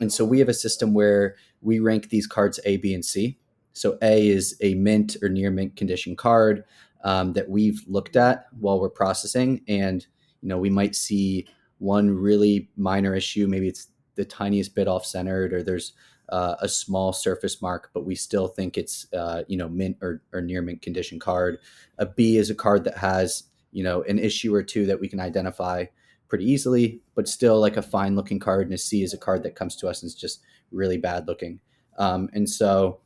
And 0.00 0.12
so 0.12 0.24
we 0.24 0.38
have 0.38 0.48
a 0.48 0.54
system 0.54 0.94
where 0.94 1.36
we 1.60 1.80
rank 1.80 2.08
these 2.08 2.26
cards 2.26 2.60
A, 2.64 2.76
B, 2.76 2.94
and 2.94 3.04
C. 3.04 3.38
So 3.72 3.98
A 4.02 4.28
is 4.28 4.56
a 4.60 4.74
mint 4.74 5.16
or 5.22 5.28
near 5.28 5.50
mint 5.50 5.76
condition 5.76 6.16
card 6.16 6.64
um, 7.04 7.32
that 7.34 7.48
we've 7.48 7.82
looked 7.86 8.16
at 8.16 8.46
while 8.58 8.80
we're 8.80 8.90
processing, 8.90 9.62
and 9.68 10.06
you 10.40 10.48
know 10.48 10.58
we 10.58 10.70
might 10.70 10.94
see 10.94 11.46
one 11.78 12.10
really 12.10 12.70
minor 12.76 13.14
issue. 13.14 13.46
Maybe 13.46 13.68
it's 13.68 13.88
the 14.14 14.24
tiniest 14.24 14.74
bit 14.74 14.88
off 14.88 15.04
centered, 15.04 15.52
or 15.52 15.62
there's 15.62 15.92
uh, 16.28 16.56
a 16.60 16.68
small 16.68 17.12
surface 17.12 17.62
mark, 17.62 17.90
but 17.94 18.04
we 18.04 18.14
still 18.14 18.48
think 18.48 18.76
it's 18.76 19.06
uh, 19.12 19.42
you 19.48 19.56
know 19.56 19.68
mint 19.68 19.96
or, 20.02 20.22
or 20.32 20.40
near 20.40 20.62
mint 20.62 20.82
condition 20.82 21.18
card. 21.18 21.58
A 21.98 22.06
B 22.06 22.36
is 22.36 22.50
a 22.50 22.54
card 22.54 22.84
that 22.84 22.98
has 22.98 23.44
you 23.72 23.82
know 23.82 24.02
an 24.02 24.18
issue 24.18 24.54
or 24.54 24.62
two 24.62 24.86
that 24.86 25.00
we 25.00 25.08
can 25.08 25.20
identify 25.20 25.86
pretty 26.28 26.44
easily, 26.44 27.00
but 27.14 27.28
still 27.28 27.58
like 27.60 27.76
a 27.76 27.82
fine 27.82 28.14
looking 28.14 28.38
card. 28.38 28.66
And 28.66 28.74
a 28.74 28.78
C 28.78 29.02
is 29.02 29.14
a 29.14 29.18
card 29.18 29.42
that 29.42 29.54
comes 29.54 29.74
to 29.76 29.88
us 29.88 30.02
and 30.02 30.08
is 30.08 30.14
just 30.14 30.42
really 30.70 30.98
bad 30.98 31.26
looking. 31.26 31.60
Um, 31.98 32.28
and 32.32 32.48
so 32.48 33.00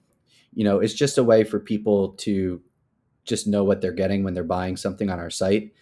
you 0.53 0.65
know 0.65 0.81
it's 0.81 0.95
just 0.95 1.19
a 1.19 1.25
way 1.25 1.45
for 1.45 1.61
people 1.61 2.11
to 2.11 2.61
just 3.25 3.47
know 3.47 3.63
what 3.63 3.81
they're 3.81 3.93
getting 3.93 4.25
when 4.25 4.35
they're 4.35 4.43
buying 4.43 4.77
something 4.77 5.11
on 5.11 5.21
our 5.21 5.31
site. 5.31 5.73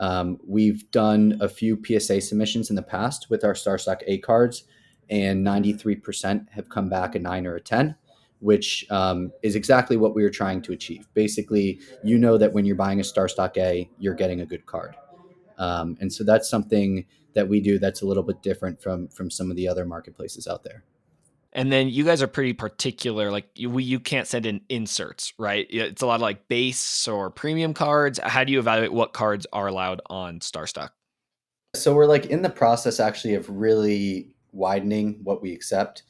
Um, 0.00 0.38
we've 0.46 0.88
done 0.90 1.38
a 1.40 1.48
few 1.48 1.80
PSA 1.84 2.20
submissions 2.20 2.70
in 2.70 2.76
the 2.76 2.82
past 2.82 3.30
with 3.30 3.44
our 3.44 3.54
StarStock 3.54 4.02
A 4.06 4.18
cards 4.18 4.64
and 5.10 5.46
93% 5.46 6.48
have 6.50 6.68
come 6.68 6.88
back 6.88 7.14
a 7.14 7.18
nine 7.18 7.46
or 7.46 7.56
a 7.56 7.60
10, 7.60 7.96
which 8.40 8.86
um, 8.90 9.32
is 9.42 9.56
exactly 9.56 9.96
what 9.96 10.14
we 10.14 10.22
were 10.22 10.30
trying 10.30 10.62
to 10.62 10.72
achieve. 10.72 11.08
Basically, 11.14 11.80
you 12.04 12.18
know 12.18 12.38
that 12.38 12.52
when 12.52 12.64
you're 12.64 12.76
buying 12.76 13.00
a 13.00 13.02
StarStock 13.02 13.56
A, 13.56 13.90
you're 13.98 14.14
getting 14.14 14.40
a 14.40 14.46
good 14.46 14.66
card. 14.66 14.96
Um, 15.58 15.96
and 16.00 16.12
so 16.12 16.24
that's 16.24 16.48
something 16.48 17.04
that 17.34 17.48
we 17.48 17.60
do 17.60 17.78
that's 17.78 18.02
a 18.02 18.06
little 18.06 18.22
bit 18.22 18.42
different 18.42 18.80
from 18.80 19.08
from 19.08 19.30
some 19.30 19.50
of 19.50 19.56
the 19.56 19.68
other 19.68 19.84
marketplaces 19.84 20.46
out 20.46 20.64
there. 20.64 20.84
And 21.52 21.72
then 21.72 21.88
you 21.88 22.04
guys 22.04 22.22
are 22.22 22.26
pretty 22.26 22.52
particular. 22.52 23.30
Like 23.30 23.48
you, 23.54 23.78
you 23.78 24.00
can't 24.00 24.26
send 24.26 24.44
in 24.44 24.60
inserts, 24.68 25.32
right? 25.38 25.66
It's 25.70 26.02
a 26.02 26.06
lot 26.06 26.16
of 26.16 26.20
like 26.20 26.46
base 26.48 27.08
or 27.08 27.30
premium 27.30 27.74
cards. 27.74 28.20
How 28.22 28.44
do 28.44 28.52
you 28.52 28.58
evaluate 28.58 28.92
what 28.92 29.12
cards 29.12 29.46
are 29.52 29.66
allowed 29.66 30.02
on 30.10 30.40
StarStock? 30.40 30.90
So 31.74 31.94
we're 31.94 32.06
like 32.06 32.26
in 32.26 32.42
the 32.42 32.50
process 32.50 33.00
actually 33.00 33.34
of 33.34 33.48
really 33.48 34.34
widening 34.52 35.20
what 35.22 35.42
we 35.42 35.52
accept. 35.52 36.02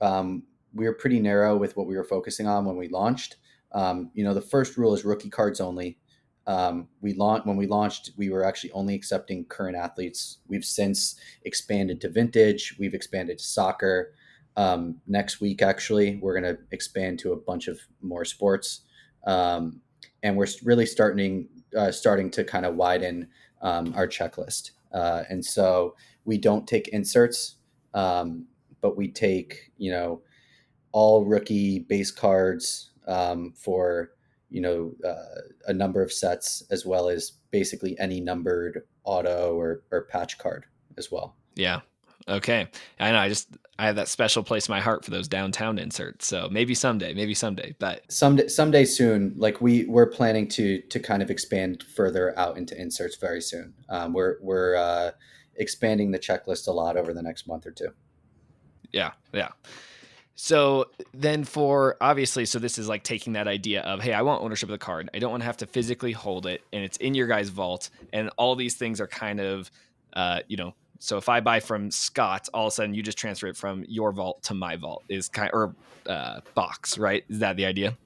Um, 0.00 0.44
we 0.74 0.86
were 0.86 0.94
pretty 0.94 1.20
narrow 1.20 1.56
with 1.56 1.76
what 1.76 1.86
we 1.86 1.96
were 1.96 2.04
focusing 2.04 2.46
on 2.46 2.64
when 2.64 2.76
we 2.76 2.88
launched. 2.88 3.36
Um, 3.72 4.10
you 4.14 4.24
know, 4.24 4.34
the 4.34 4.40
first 4.40 4.76
rule 4.76 4.94
is 4.94 5.04
rookie 5.04 5.30
cards 5.30 5.60
only. 5.60 5.98
Um, 6.46 6.88
we 7.00 7.14
launched 7.14 7.46
when 7.46 7.56
we 7.56 7.66
launched, 7.66 8.10
we 8.16 8.30
were 8.30 8.44
actually 8.44 8.72
only 8.72 8.94
accepting 8.94 9.44
current 9.44 9.76
athletes. 9.76 10.38
We've 10.48 10.64
since 10.64 11.16
expanded 11.44 12.00
to 12.00 12.08
vintage. 12.08 12.76
We've 12.78 12.94
expanded 12.94 13.38
to 13.38 13.44
soccer. 13.44 14.14
Um, 14.56 15.00
next 15.06 15.40
week, 15.40 15.62
actually, 15.62 16.16
we're 16.16 16.38
going 16.38 16.56
to 16.56 16.60
expand 16.72 17.18
to 17.20 17.32
a 17.32 17.36
bunch 17.36 17.68
of 17.68 17.80
more 18.02 18.24
sports, 18.24 18.82
um, 19.26 19.80
and 20.22 20.36
we're 20.36 20.48
really 20.62 20.84
starting 20.84 21.48
uh, 21.76 21.90
starting 21.90 22.30
to 22.32 22.44
kind 22.44 22.66
of 22.66 22.74
widen 22.74 23.28
um, 23.62 23.94
our 23.96 24.06
checklist. 24.06 24.72
Uh, 24.92 25.22
and 25.30 25.42
so 25.42 25.96
we 26.26 26.36
don't 26.36 26.68
take 26.68 26.88
inserts 26.88 27.56
um, 27.94 28.46
but 28.80 28.96
we 28.96 29.08
take, 29.08 29.70
you 29.76 29.90
know, 29.90 30.22
all 30.92 31.24
rookie 31.24 31.78
base 31.78 32.10
cards 32.10 32.90
um, 33.06 33.52
for, 33.56 34.10
you 34.50 34.60
know, 34.60 34.92
uh, 35.06 35.40
a 35.66 35.72
number 35.72 36.02
of 36.02 36.12
sets, 36.12 36.62
as 36.70 36.84
well 36.84 37.08
as 37.08 37.32
basically 37.50 37.98
any 37.98 38.20
numbered 38.20 38.82
auto 39.04 39.54
or, 39.54 39.82
or 39.90 40.02
patch 40.02 40.38
card 40.38 40.66
as 40.98 41.10
well. 41.10 41.36
Yeah. 41.54 41.80
Okay. 42.28 42.68
I 43.00 43.12
know. 43.12 43.18
I 43.18 43.28
just 43.28 43.48
I 43.78 43.86
have 43.86 43.96
that 43.96 44.08
special 44.08 44.42
place 44.42 44.68
in 44.68 44.72
my 44.72 44.80
heart 44.80 45.04
for 45.04 45.10
those 45.10 45.26
downtown 45.26 45.78
inserts. 45.78 46.26
So 46.26 46.48
maybe 46.50 46.74
someday, 46.74 47.14
maybe 47.14 47.34
someday, 47.34 47.74
but 47.78 48.02
someday 48.10 48.48
someday 48.48 48.84
soon. 48.84 49.34
Like 49.36 49.60
we 49.60 49.86
we're 49.86 50.06
planning 50.06 50.46
to 50.48 50.80
to 50.82 51.00
kind 51.00 51.22
of 51.22 51.30
expand 51.30 51.82
further 51.82 52.38
out 52.38 52.56
into 52.56 52.80
inserts 52.80 53.16
very 53.16 53.40
soon. 53.40 53.74
Um, 53.88 54.12
we're 54.12 54.36
we're 54.40 54.76
uh, 54.76 55.10
expanding 55.56 56.10
the 56.10 56.18
checklist 56.18 56.68
a 56.68 56.72
lot 56.72 56.96
over 56.96 57.12
the 57.12 57.22
next 57.22 57.46
month 57.46 57.66
or 57.66 57.70
two. 57.70 57.88
Yeah, 58.92 59.12
yeah. 59.32 59.48
So 60.34 60.86
then 61.14 61.44
for 61.44 61.96
obviously, 62.00 62.46
so 62.46 62.58
this 62.58 62.78
is 62.78 62.88
like 62.88 63.04
taking 63.04 63.34
that 63.34 63.46
idea 63.46 63.82
of, 63.82 64.00
hey, 64.00 64.12
I 64.12 64.22
want 64.22 64.42
ownership 64.42 64.68
of 64.68 64.72
the 64.72 64.78
card. 64.78 65.10
I 65.14 65.18
don't 65.18 65.30
want 65.30 65.42
to 65.42 65.46
have 65.46 65.58
to 65.58 65.66
physically 65.66 66.12
hold 66.12 66.46
it, 66.46 66.62
and 66.72 66.82
it's 66.82 66.96
in 66.98 67.14
your 67.14 67.26
guys' 67.26 67.48
vault, 67.48 67.90
and 68.12 68.30
all 68.38 68.56
these 68.56 68.74
things 68.74 69.00
are 69.00 69.06
kind 69.06 69.40
of, 69.40 69.70
uh, 70.14 70.40
you 70.48 70.56
know. 70.56 70.74
So 70.98 71.16
if 71.16 71.28
I 71.28 71.40
buy 71.40 71.60
from 71.60 71.90
Scott, 71.90 72.48
all 72.54 72.66
of 72.66 72.72
a 72.72 72.74
sudden 72.74 72.94
you 72.94 73.02
just 73.02 73.18
transfer 73.18 73.48
it 73.48 73.56
from 73.56 73.84
your 73.88 74.12
vault 74.12 74.42
to 74.44 74.54
my 74.54 74.76
vault 74.76 75.02
is 75.08 75.28
kind 75.28 75.50
of, 75.52 75.54
or 75.54 75.74
uh, 76.06 76.40
box, 76.54 76.96
right? 76.96 77.24
Is 77.28 77.40
that 77.40 77.56
the 77.56 77.66
idea? 77.66 77.96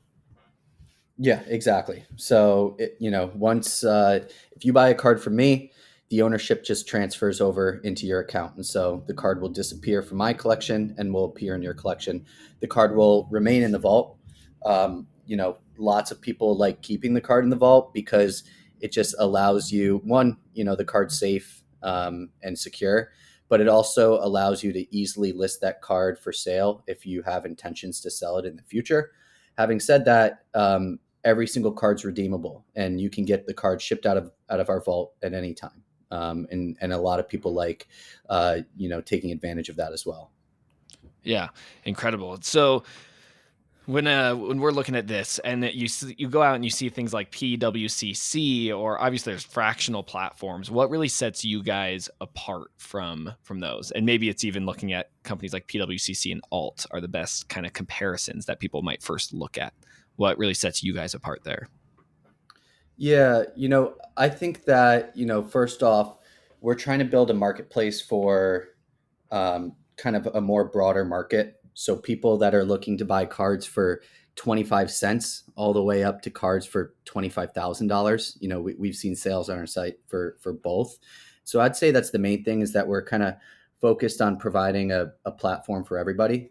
Yeah, 1.18 1.42
exactly. 1.46 2.04
So 2.16 2.76
it, 2.78 2.96
you 2.98 3.10
know, 3.10 3.30
once 3.34 3.84
uh, 3.84 4.26
if 4.52 4.64
you 4.64 4.72
buy 4.72 4.88
a 4.88 4.94
card 4.94 5.22
from 5.22 5.36
me, 5.36 5.72
the 6.08 6.22
ownership 6.22 6.64
just 6.64 6.86
transfers 6.86 7.40
over 7.40 7.80
into 7.82 8.06
your 8.06 8.20
account. 8.20 8.54
And 8.56 8.64
so 8.64 9.02
the 9.06 9.14
card 9.14 9.40
will 9.40 9.48
disappear 9.48 10.02
from 10.02 10.18
my 10.18 10.32
collection 10.32 10.94
and 10.98 11.12
will 11.12 11.24
appear 11.24 11.54
in 11.54 11.62
your 11.62 11.74
collection. 11.74 12.24
The 12.60 12.68
card 12.68 12.94
will 12.94 13.26
remain 13.30 13.62
in 13.62 13.72
the 13.72 13.78
vault. 13.78 14.16
Um, 14.64 15.08
you 15.26 15.36
know, 15.36 15.58
lots 15.78 16.12
of 16.12 16.20
people 16.20 16.56
like 16.56 16.80
keeping 16.82 17.12
the 17.12 17.20
card 17.20 17.44
in 17.44 17.50
the 17.50 17.56
vault 17.56 17.92
because 17.92 18.44
it 18.80 18.92
just 18.92 19.14
allows 19.18 19.72
you 19.72 20.00
one, 20.04 20.36
you 20.54 20.64
know, 20.64 20.76
the 20.76 20.84
card's 20.84 21.18
safe 21.18 21.64
um, 21.82 22.30
and 22.42 22.56
secure, 22.56 23.10
but 23.48 23.60
it 23.60 23.68
also 23.68 24.14
allows 24.24 24.62
you 24.62 24.72
to 24.72 24.96
easily 24.96 25.32
list 25.32 25.60
that 25.60 25.82
card 25.82 26.18
for 26.18 26.32
sale 26.32 26.84
if 26.86 27.04
you 27.04 27.22
have 27.22 27.44
intentions 27.44 28.00
to 28.02 28.10
sell 28.10 28.38
it 28.38 28.44
in 28.44 28.54
the 28.54 28.62
future. 28.62 29.10
Having 29.58 29.80
said 29.80 30.04
that, 30.04 30.44
um, 30.54 31.00
every 31.24 31.46
single 31.46 31.72
card's 31.72 32.04
redeemable, 32.04 32.64
and 32.76 33.00
you 33.00 33.10
can 33.10 33.24
get 33.24 33.46
the 33.46 33.54
card 33.54 33.82
shipped 33.82 34.06
out 34.06 34.16
of 34.16 34.30
out 34.50 34.60
of 34.60 34.68
our 34.68 34.80
vault 34.80 35.14
at 35.22 35.32
any 35.32 35.54
time 35.54 35.82
um, 36.10 36.46
and 36.50 36.76
and 36.80 36.92
a 36.92 36.98
lot 36.98 37.20
of 37.20 37.28
people 37.28 37.52
like 37.52 37.88
uh, 38.28 38.58
you 38.76 38.88
know 38.88 39.00
taking 39.00 39.32
advantage 39.32 39.68
of 39.68 39.76
that 39.76 39.92
as 39.92 40.06
well. 40.06 40.30
Yeah, 41.22 41.48
incredible. 41.84 42.38
So 42.42 42.84
when 43.86 44.06
uh, 44.06 44.34
when 44.34 44.60
we're 44.60 44.72
looking 44.72 44.96
at 44.96 45.06
this 45.06 45.38
and 45.40 45.64
you 45.64 45.88
you 46.18 46.28
go 46.28 46.42
out 46.42 46.56
and 46.56 46.64
you 46.64 46.70
see 46.70 46.88
things 46.88 47.14
like 47.14 47.30
PWCC 47.30 48.76
or 48.76 49.00
obviously 49.00 49.32
there's 49.32 49.44
fractional 49.44 50.02
platforms, 50.02 50.70
what 50.70 50.90
really 50.90 51.08
sets 51.08 51.44
you 51.44 51.62
guys 51.62 52.10
apart 52.20 52.70
from 52.76 53.32
from 53.42 53.60
those? 53.60 53.92
And 53.92 54.04
maybe 54.04 54.28
it's 54.28 54.44
even 54.44 54.66
looking 54.66 54.92
at 54.92 55.10
companies 55.22 55.52
like 55.52 55.66
PWCC 55.68 56.32
and 56.32 56.42
Alt 56.50 56.86
are 56.90 57.00
the 57.00 57.08
best 57.08 57.48
kind 57.48 57.64
of 57.64 57.72
comparisons 57.72 58.46
that 58.46 58.58
people 58.60 58.82
might 58.82 59.02
first 59.02 59.32
look 59.32 59.56
at. 59.56 59.72
What 60.16 60.38
really 60.38 60.54
sets 60.54 60.82
you 60.82 60.94
guys 60.94 61.14
apart 61.14 61.44
there? 61.44 61.68
Yeah, 62.96 63.44
you 63.54 63.68
know, 63.68 63.94
I 64.16 64.28
think 64.28 64.64
that, 64.64 65.16
you 65.16 65.26
know, 65.26 65.42
first 65.42 65.82
off, 65.82 66.16
we're 66.60 66.74
trying 66.74 66.98
to 67.00 67.04
build 67.04 67.30
a 67.30 67.34
marketplace 67.34 68.00
for 68.00 68.68
um, 69.30 69.76
kind 69.96 70.16
of 70.16 70.26
a 70.34 70.40
more 70.40 70.64
broader 70.64 71.04
market. 71.04 71.60
So 71.74 71.96
people 71.96 72.38
that 72.38 72.54
are 72.54 72.64
looking 72.64 72.96
to 72.98 73.04
buy 73.04 73.26
cards 73.26 73.66
for 73.66 74.00
25 74.36 74.90
cents 74.90 75.44
all 75.56 75.72
the 75.72 75.82
way 75.82 76.04
up 76.04 76.22
to 76.22 76.30
cards 76.30 76.64
for 76.64 76.94
$25,000. 77.06 78.36
You 78.40 78.48
know, 78.48 78.60
we, 78.60 78.74
we've 78.74 78.96
seen 78.96 79.14
sales 79.14 79.50
on 79.50 79.58
our 79.58 79.66
site 79.66 79.96
for, 80.06 80.36
for 80.40 80.52
both. 80.54 80.98
So 81.44 81.60
I'd 81.60 81.76
say 81.76 81.90
that's 81.90 82.10
the 82.10 82.18
main 82.18 82.44
thing 82.44 82.62
is 82.62 82.72
that 82.72 82.88
we're 82.88 83.04
kind 83.04 83.22
of 83.22 83.34
focused 83.80 84.22
on 84.22 84.38
providing 84.38 84.92
a, 84.92 85.12
a 85.26 85.30
platform 85.30 85.84
for 85.84 85.98
everybody. 85.98 86.50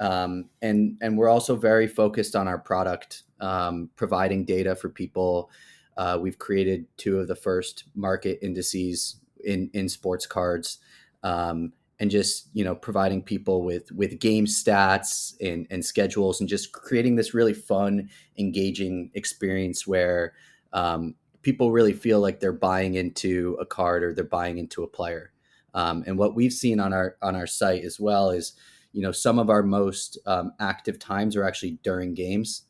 Um, 0.00 0.48
and, 0.62 0.96
and 1.00 1.16
we're 1.16 1.28
also 1.28 1.54
very 1.54 1.86
focused 1.86 2.34
on 2.34 2.48
our 2.48 2.58
product, 2.58 3.24
um, 3.40 3.90
providing 3.94 4.44
data 4.44 4.74
for 4.74 4.88
people 4.88 5.50
uh, 5.96 6.18
we've 6.20 6.38
created 6.38 6.86
two 6.96 7.18
of 7.18 7.28
the 7.28 7.34
first 7.36 7.84
market 7.94 8.38
indices 8.42 9.16
in 9.44 9.70
in 9.74 9.88
sports 9.88 10.26
cards, 10.26 10.78
um, 11.22 11.72
and 12.00 12.10
just 12.10 12.48
you 12.54 12.64
know 12.64 12.74
providing 12.74 13.22
people 13.22 13.62
with 13.62 13.90
with 13.92 14.18
game 14.18 14.46
stats 14.46 15.34
and 15.40 15.66
and 15.70 15.84
schedules, 15.84 16.40
and 16.40 16.48
just 16.48 16.72
creating 16.72 17.16
this 17.16 17.34
really 17.34 17.54
fun, 17.54 18.08
engaging 18.38 19.10
experience 19.14 19.86
where 19.86 20.32
um, 20.72 21.14
people 21.42 21.72
really 21.72 21.92
feel 21.92 22.20
like 22.20 22.40
they're 22.40 22.52
buying 22.52 22.94
into 22.94 23.56
a 23.60 23.66
card 23.66 24.02
or 24.02 24.14
they're 24.14 24.24
buying 24.24 24.58
into 24.58 24.82
a 24.82 24.88
player. 24.88 25.32
Um, 25.74 26.04
and 26.06 26.18
what 26.18 26.34
we've 26.34 26.52
seen 26.52 26.80
on 26.80 26.92
our 26.92 27.16
on 27.22 27.36
our 27.36 27.46
site 27.46 27.84
as 27.84 27.98
well 27.98 28.30
is, 28.30 28.54
you 28.92 29.02
know, 29.02 29.12
some 29.12 29.38
of 29.38 29.50
our 29.50 29.62
most 29.62 30.18
um, 30.26 30.52
active 30.60 30.98
times 30.98 31.36
are 31.36 31.44
actually 31.44 31.78
during 31.82 32.14
games. 32.14 32.62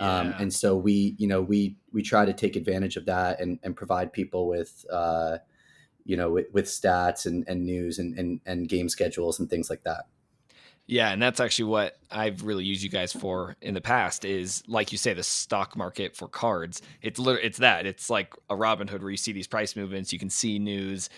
Um, 0.00 0.34
and 0.38 0.52
so 0.52 0.76
we, 0.76 1.16
you 1.18 1.26
know, 1.26 1.42
we 1.42 1.76
we 1.92 2.02
try 2.02 2.24
to 2.24 2.32
take 2.32 2.56
advantage 2.56 2.96
of 2.96 3.06
that 3.06 3.40
and, 3.40 3.58
and 3.62 3.74
provide 3.74 4.12
people 4.12 4.46
with, 4.46 4.84
uh, 4.92 5.38
you 6.04 6.16
know, 6.16 6.30
with, 6.30 6.46
with 6.52 6.66
stats 6.66 7.26
and, 7.26 7.44
and 7.48 7.64
news 7.64 7.98
and, 7.98 8.18
and, 8.18 8.40
and 8.46 8.68
game 8.68 8.88
schedules 8.88 9.40
and 9.40 9.50
things 9.50 9.68
like 9.68 9.82
that. 9.84 10.06
Yeah, 10.86 11.10
and 11.10 11.20
that's 11.20 11.38
actually 11.38 11.66
what 11.66 11.98
I've 12.10 12.44
really 12.44 12.64
used 12.64 12.82
you 12.82 12.88
guys 12.88 13.12
for 13.12 13.56
in 13.60 13.74
the 13.74 13.80
past 13.80 14.24
is 14.24 14.62
like 14.66 14.90
you 14.90 14.96
say 14.96 15.12
the 15.12 15.22
stock 15.22 15.76
market 15.76 16.16
for 16.16 16.28
cards. 16.28 16.80
It's 17.02 17.18
literally 17.18 17.46
it's 17.46 17.58
that. 17.58 17.84
It's 17.84 18.08
like 18.08 18.32
a 18.48 18.54
Robinhood 18.54 19.02
where 19.02 19.10
you 19.10 19.18
see 19.18 19.32
these 19.32 19.46
price 19.46 19.76
movements, 19.76 20.14
you 20.14 20.18
can 20.18 20.30
see 20.30 20.58
news. 20.58 21.10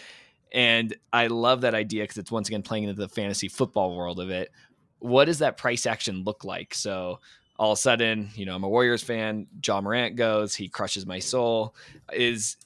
And 0.53 0.97
I 1.13 1.29
love 1.29 1.61
that 1.61 1.77
idea 1.77 2.03
because 2.03 2.19
it's 2.19 2.33
once 2.33 2.49
again 2.49 2.63
playing 2.63 2.85
into 2.85 3.01
the 3.01 3.09
fantasy 3.09 3.47
football 3.47 3.97
world 3.97 4.19
of 4.19 4.31
it. 4.31 4.51
What 4.99 5.27
does 5.27 5.39
that 5.39 5.57
price 5.57 5.87
action 5.87 6.25
look 6.25 6.43
like? 6.43 6.75
So 6.75 7.21
all 7.61 7.73
of 7.73 7.77
a 7.77 7.81
sudden, 7.81 8.31
you 8.35 8.47
know, 8.47 8.55
I'm 8.55 8.65
a 8.65 8.69
Warriors 8.71 9.03
fan. 9.03 9.47
Ja 9.63 9.83
Morant 9.83 10.17
goes, 10.17 10.55
he 10.55 10.67
crushes 10.67 11.05
my 11.05 11.19
soul. 11.19 11.75
Is 12.11 12.57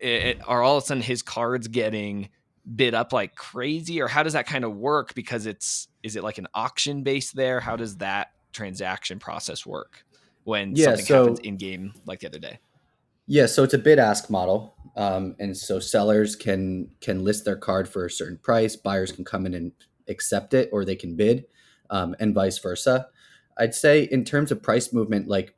it, 0.00 0.40
are 0.48 0.62
all 0.62 0.78
of 0.78 0.84
a 0.84 0.86
sudden 0.86 1.02
his 1.02 1.20
cards 1.20 1.68
getting 1.68 2.30
bid 2.74 2.94
up 2.94 3.12
like 3.12 3.34
crazy, 3.34 4.00
or 4.00 4.08
how 4.08 4.22
does 4.22 4.32
that 4.32 4.46
kind 4.46 4.64
of 4.64 4.74
work? 4.74 5.14
Because 5.14 5.44
it's 5.44 5.88
is 6.02 6.16
it 6.16 6.24
like 6.24 6.38
an 6.38 6.46
auction 6.54 7.02
base 7.02 7.30
there? 7.30 7.60
How 7.60 7.76
does 7.76 7.98
that 7.98 8.28
transaction 8.52 9.18
process 9.18 9.66
work 9.66 10.02
when 10.44 10.74
yeah, 10.74 10.86
something 10.86 11.04
so, 11.04 11.18
happens 11.18 11.40
in 11.40 11.58
game 11.58 11.92
like 12.06 12.20
the 12.20 12.28
other 12.28 12.38
day? 12.38 12.58
Yeah, 13.26 13.44
so 13.44 13.64
it's 13.64 13.74
a 13.74 13.78
bid 13.78 13.98
ask 13.98 14.30
model, 14.30 14.74
um, 14.96 15.36
and 15.38 15.54
so 15.54 15.78
sellers 15.78 16.34
can 16.34 16.88
can 17.02 17.22
list 17.22 17.44
their 17.44 17.56
card 17.56 17.86
for 17.86 18.06
a 18.06 18.10
certain 18.10 18.38
price. 18.38 18.76
Buyers 18.76 19.12
can 19.12 19.26
come 19.26 19.44
in 19.44 19.52
and 19.52 19.72
accept 20.08 20.54
it, 20.54 20.70
or 20.72 20.86
they 20.86 20.96
can 20.96 21.16
bid, 21.16 21.44
um, 21.90 22.16
and 22.18 22.34
vice 22.34 22.58
versa. 22.58 23.08
I'd 23.58 23.74
say 23.74 24.04
in 24.04 24.24
terms 24.24 24.50
of 24.50 24.62
price 24.62 24.92
movement, 24.92 25.28
like 25.28 25.54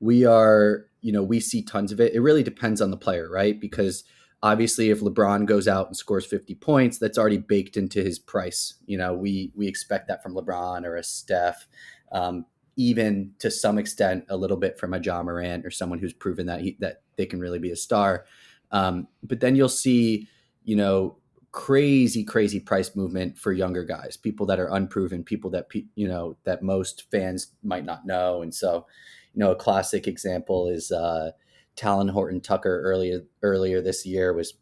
we 0.00 0.24
are, 0.24 0.86
you 1.00 1.12
know, 1.12 1.22
we 1.22 1.40
see 1.40 1.62
tons 1.62 1.92
of 1.92 2.00
it. 2.00 2.14
It 2.14 2.20
really 2.20 2.42
depends 2.42 2.80
on 2.80 2.90
the 2.90 2.96
player, 2.96 3.28
right? 3.30 3.58
Because 3.58 4.04
obviously 4.42 4.90
if 4.90 5.00
LeBron 5.00 5.46
goes 5.46 5.66
out 5.68 5.86
and 5.86 5.96
scores 5.96 6.26
50 6.26 6.54
points, 6.56 6.98
that's 6.98 7.18
already 7.18 7.38
baked 7.38 7.76
into 7.76 8.02
his 8.02 8.18
price. 8.18 8.74
You 8.86 8.98
know, 8.98 9.14
we 9.14 9.52
we 9.54 9.66
expect 9.66 10.08
that 10.08 10.22
from 10.22 10.34
LeBron 10.34 10.84
or 10.84 10.96
a 10.96 11.02
Steph. 11.02 11.66
Um, 12.12 12.46
even 12.76 13.32
to 13.40 13.50
some 13.50 13.76
extent, 13.76 14.24
a 14.28 14.36
little 14.36 14.56
bit 14.56 14.78
from 14.78 14.94
a 14.94 15.00
Ja 15.00 15.20
Morant 15.22 15.66
or 15.66 15.70
someone 15.70 15.98
who's 15.98 16.12
proven 16.12 16.46
that 16.46 16.60
he, 16.60 16.76
that 16.78 17.02
they 17.16 17.26
can 17.26 17.40
really 17.40 17.58
be 17.58 17.72
a 17.72 17.76
star. 17.76 18.24
Um, 18.70 19.08
but 19.22 19.40
then 19.40 19.56
you'll 19.56 19.68
see, 19.68 20.28
you 20.62 20.76
know, 20.76 21.16
crazy 21.58 22.22
crazy 22.22 22.60
price 22.60 22.94
movement 22.94 23.36
for 23.36 23.50
younger 23.50 23.82
guys 23.82 24.16
people 24.16 24.46
that 24.46 24.60
are 24.60 24.68
unproven 24.68 25.24
people 25.24 25.50
that 25.50 25.66
you 25.96 26.06
know 26.06 26.36
that 26.44 26.62
most 26.62 27.10
fans 27.10 27.48
might 27.64 27.84
not 27.84 28.06
know. 28.06 28.42
And 28.42 28.54
so 28.54 28.86
you 29.34 29.40
know 29.40 29.50
a 29.50 29.56
classic 29.56 30.06
example 30.06 30.68
is 30.68 30.92
uh 30.92 31.32
Talen 31.74 32.10
Horton 32.10 32.40
Tucker 32.40 32.80
earlier 32.82 33.22
earlier 33.42 33.82
this 33.82 34.06
year 34.06 34.32
was 34.32 34.54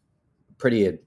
pretty 0.57 0.97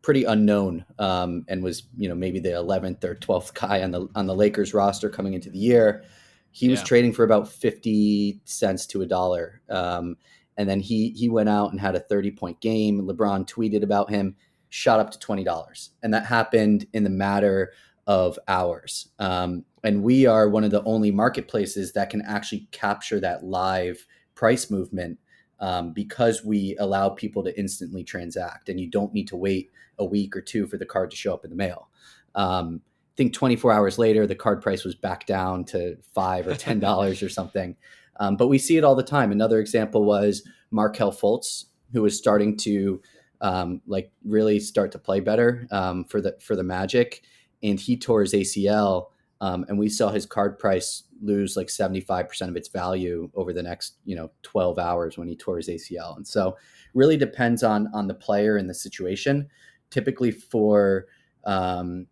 pretty 0.00 0.24
unknown 0.24 0.86
um, 0.98 1.44
and 1.46 1.62
was 1.62 1.82
you 1.98 2.08
know 2.08 2.14
maybe 2.14 2.40
the 2.40 2.48
11th 2.48 3.04
or 3.04 3.14
12th 3.14 3.52
guy 3.52 3.82
on 3.82 3.90
the 3.90 4.08
on 4.14 4.26
the 4.26 4.34
Lakers 4.34 4.72
roster 4.72 5.10
coming 5.10 5.34
into 5.34 5.50
the 5.50 5.58
year. 5.58 6.04
He 6.52 6.66
yeah. 6.66 6.70
was 6.70 6.82
trading 6.82 7.12
for 7.12 7.24
about 7.24 7.48
50 7.48 8.40
cents 8.46 8.86
to 8.86 9.02
a 9.02 9.06
dollar 9.06 9.60
um, 9.68 10.16
and 10.56 10.66
then 10.66 10.80
he 10.80 11.10
he 11.10 11.28
went 11.28 11.50
out 11.50 11.70
and 11.70 11.78
had 11.78 11.96
a 11.96 12.00
30 12.00 12.30
point 12.30 12.62
game. 12.62 13.02
LeBron 13.02 13.46
tweeted 13.46 13.82
about 13.82 14.08
him 14.08 14.34
shot 14.70 15.00
up 15.00 15.10
to 15.10 15.18
$20. 15.18 15.90
And 16.02 16.12
that 16.14 16.26
happened 16.26 16.86
in 16.92 17.04
the 17.04 17.10
matter 17.10 17.72
of 18.06 18.38
hours. 18.48 19.10
Um, 19.18 19.64
and 19.84 20.02
we 20.02 20.26
are 20.26 20.48
one 20.48 20.64
of 20.64 20.70
the 20.70 20.82
only 20.84 21.10
marketplaces 21.10 21.92
that 21.92 22.10
can 22.10 22.22
actually 22.22 22.68
capture 22.72 23.20
that 23.20 23.44
live 23.44 24.06
price 24.34 24.70
movement 24.70 25.18
um, 25.60 25.92
because 25.92 26.44
we 26.44 26.76
allow 26.78 27.08
people 27.08 27.42
to 27.44 27.58
instantly 27.58 28.04
transact 28.04 28.68
and 28.68 28.78
you 28.78 28.88
don't 28.88 29.12
need 29.12 29.28
to 29.28 29.36
wait 29.36 29.70
a 29.98 30.04
week 30.04 30.36
or 30.36 30.40
two 30.40 30.66
for 30.66 30.76
the 30.76 30.86
card 30.86 31.10
to 31.10 31.16
show 31.16 31.34
up 31.34 31.44
in 31.44 31.50
the 31.50 31.56
mail. 31.56 31.88
Um, 32.34 32.80
I 32.84 33.14
think 33.16 33.32
24 33.32 33.72
hours 33.72 33.98
later, 33.98 34.26
the 34.26 34.36
card 34.36 34.62
price 34.62 34.84
was 34.84 34.94
back 34.94 35.26
down 35.26 35.64
to 35.66 35.96
five 36.14 36.46
or 36.46 36.54
ten 36.54 36.78
dollars 36.78 37.22
or 37.22 37.28
something. 37.28 37.76
Um, 38.20 38.36
but 38.36 38.48
we 38.48 38.58
see 38.58 38.76
it 38.76 38.84
all 38.84 38.94
the 38.94 39.02
time. 39.02 39.32
Another 39.32 39.58
example 39.58 40.04
was 40.04 40.42
Markelle 40.70 41.12
Fultz, 41.12 41.64
who 41.92 42.02
was 42.02 42.16
starting 42.16 42.56
to 42.58 43.00
um, 43.40 43.80
like 43.86 44.10
really 44.24 44.58
start 44.60 44.92
to 44.92 44.98
play 44.98 45.20
better 45.20 45.66
um, 45.70 46.04
for 46.04 46.20
the 46.20 46.36
for 46.40 46.56
the 46.56 46.62
Magic, 46.62 47.22
and 47.62 47.78
he 47.78 47.96
tore 47.96 48.22
his 48.22 48.32
ACL, 48.32 49.06
um, 49.40 49.64
and 49.68 49.78
we 49.78 49.88
saw 49.88 50.10
his 50.10 50.26
card 50.26 50.58
price 50.58 51.04
lose 51.22 51.56
like 51.56 51.70
seventy 51.70 52.00
five 52.00 52.28
percent 52.28 52.50
of 52.50 52.56
its 52.56 52.68
value 52.68 53.30
over 53.34 53.52
the 53.52 53.62
next 53.62 53.96
you 54.04 54.16
know 54.16 54.30
twelve 54.42 54.78
hours 54.78 55.16
when 55.16 55.28
he 55.28 55.36
tore 55.36 55.56
his 55.56 55.68
ACL, 55.68 56.16
and 56.16 56.26
so 56.26 56.56
really 56.94 57.16
depends 57.16 57.62
on 57.62 57.88
on 57.94 58.08
the 58.08 58.14
player 58.14 58.56
and 58.56 58.68
the 58.68 58.74
situation. 58.74 59.48
Typically 59.90 60.30
for 60.30 61.06
um, 61.44 62.06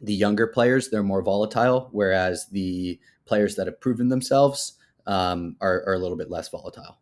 the 0.00 0.14
younger 0.14 0.46
players, 0.46 0.88
they're 0.88 1.02
more 1.02 1.22
volatile, 1.22 1.88
whereas 1.92 2.46
the 2.50 2.98
players 3.24 3.54
that 3.56 3.66
have 3.66 3.80
proven 3.80 4.08
themselves 4.08 4.74
um, 5.06 5.56
are, 5.60 5.84
are 5.86 5.94
a 5.94 5.98
little 5.98 6.16
bit 6.16 6.30
less 6.30 6.48
volatile. 6.48 6.99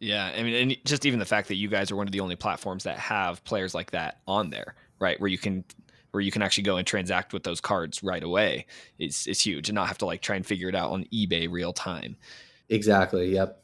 Yeah, 0.00 0.32
I 0.34 0.42
mean, 0.42 0.54
and 0.54 0.76
just 0.86 1.04
even 1.04 1.18
the 1.18 1.26
fact 1.26 1.48
that 1.48 1.56
you 1.56 1.68
guys 1.68 1.90
are 1.90 1.96
one 1.96 2.08
of 2.08 2.12
the 2.12 2.20
only 2.20 2.34
platforms 2.36 2.84
that 2.84 2.98
have 2.98 3.44
players 3.44 3.74
like 3.74 3.90
that 3.90 4.20
on 4.26 4.48
there, 4.50 4.74
right? 4.98 5.20
Where 5.20 5.28
you 5.28 5.38
can 5.38 5.64
where 6.12 6.22
you 6.22 6.32
can 6.32 6.42
actually 6.42 6.64
go 6.64 6.76
and 6.76 6.86
transact 6.86 7.32
with 7.32 7.44
those 7.44 7.60
cards 7.60 8.02
right 8.02 8.22
away 8.22 8.66
is 8.98 9.26
is 9.26 9.40
huge, 9.40 9.68
and 9.68 9.74
not 9.74 9.88
have 9.88 9.98
to 9.98 10.06
like 10.06 10.22
try 10.22 10.36
and 10.36 10.44
figure 10.46 10.68
it 10.68 10.74
out 10.74 10.90
on 10.90 11.04
eBay 11.12 11.50
real 11.50 11.72
time. 11.72 12.16
Exactly. 12.70 13.32
Yep. 13.34 13.62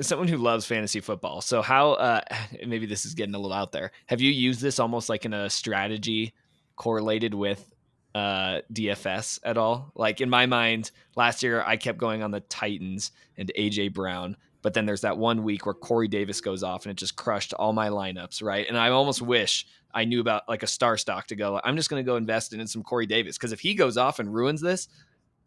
someone 0.00 0.28
who 0.28 0.38
loves 0.38 0.64
fantasy 0.64 1.00
football. 1.00 1.40
So 1.42 1.60
how 1.60 1.92
uh 1.92 2.20
maybe 2.66 2.86
this 2.86 3.04
is 3.04 3.14
getting 3.14 3.34
a 3.34 3.38
little 3.38 3.52
out 3.56 3.72
there. 3.72 3.92
Have 4.06 4.20
you 4.22 4.30
used 4.30 4.60
this 4.62 4.78
almost 4.80 5.08
like 5.10 5.24
in 5.26 5.34
a 5.34 5.50
strategy 5.50 6.32
correlated 6.76 7.34
with 7.34 7.72
uh 8.14 8.60
DFS 8.72 9.40
at 9.44 9.58
all? 9.58 9.92
Like 9.94 10.20
in 10.22 10.30
my 10.30 10.46
mind, 10.46 10.90
last 11.14 11.42
year 11.42 11.62
I 11.62 11.76
kept 11.76 11.98
going 11.98 12.22
on 12.22 12.30
the 12.30 12.40
Titans 12.40 13.12
and 13.36 13.52
AJ 13.58 13.92
Brown, 13.92 14.36
but 14.64 14.72
then 14.72 14.86
there's 14.86 15.02
that 15.02 15.18
one 15.18 15.44
week 15.44 15.66
where 15.66 15.74
Corey 15.74 16.08
Davis 16.08 16.40
goes 16.40 16.62
off 16.62 16.86
and 16.86 16.90
it 16.90 16.96
just 16.96 17.16
crushed 17.16 17.52
all 17.52 17.74
my 17.74 17.90
lineups, 17.90 18.42
right? 18.42 18.66
And 18.66 18.78
I 18.78 18.88
almost 18.88 19.20
wish 19.20 19.66
I 19.92 20.06
knew 20.06 20.22
about 20.22 20.48
like 20.48 20.62
a 20.62 20.66
StarStock 20.66 21.24
to 21.24 21.36
go. 21.36 21.60
I'm 21.62 21.76
just 21.76 21.90
going 21.90 22.02
to 22.02 22.06
go 22.06 22.16
invest 22.16 22.54
in 22.54 22.66
some 22.66 22.82
Corey 22.82 23.04
Davis 23.04 23.36
because 23.36 23.52
if 23.52 23.60
he 23.60 23.74
goes 23.74 23.98
off 23.98 24.20
and 24.20 24.34
ruins 24.34 24.62
this, 24.62 24.88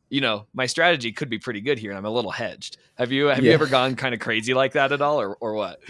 you 0.09 0.21
know, 0.21 0.45
my 0.53 0.67
strategy 0.67 1.11
could 1.11 1.31
be 1.31 1.39
pretty 1.39 1.61
good 1.61 1.79
here, 1.79 1.89
and 1.89 1.97
I'm 1.97 2.05
a 2.05 2.11
little 2.11 2.29
hedged. 2.29 2.77
Have 2.95 3.11
you 3.11 3.25
have 3.25 3.39
yeah. 3.39 3.49
you 3.49 3.53
ever 3.55 3.65
gone 3.65 3.95
kind 3.95 4.13
of 4.13 4.21
crazy 4.21 4.53
like 4.53 4.73
that 4.73 4.91
at 4.91 5.01
all, 5.01 5.19
or 5.19 5.35
or 5.41 5.53
what? 5.53 5.81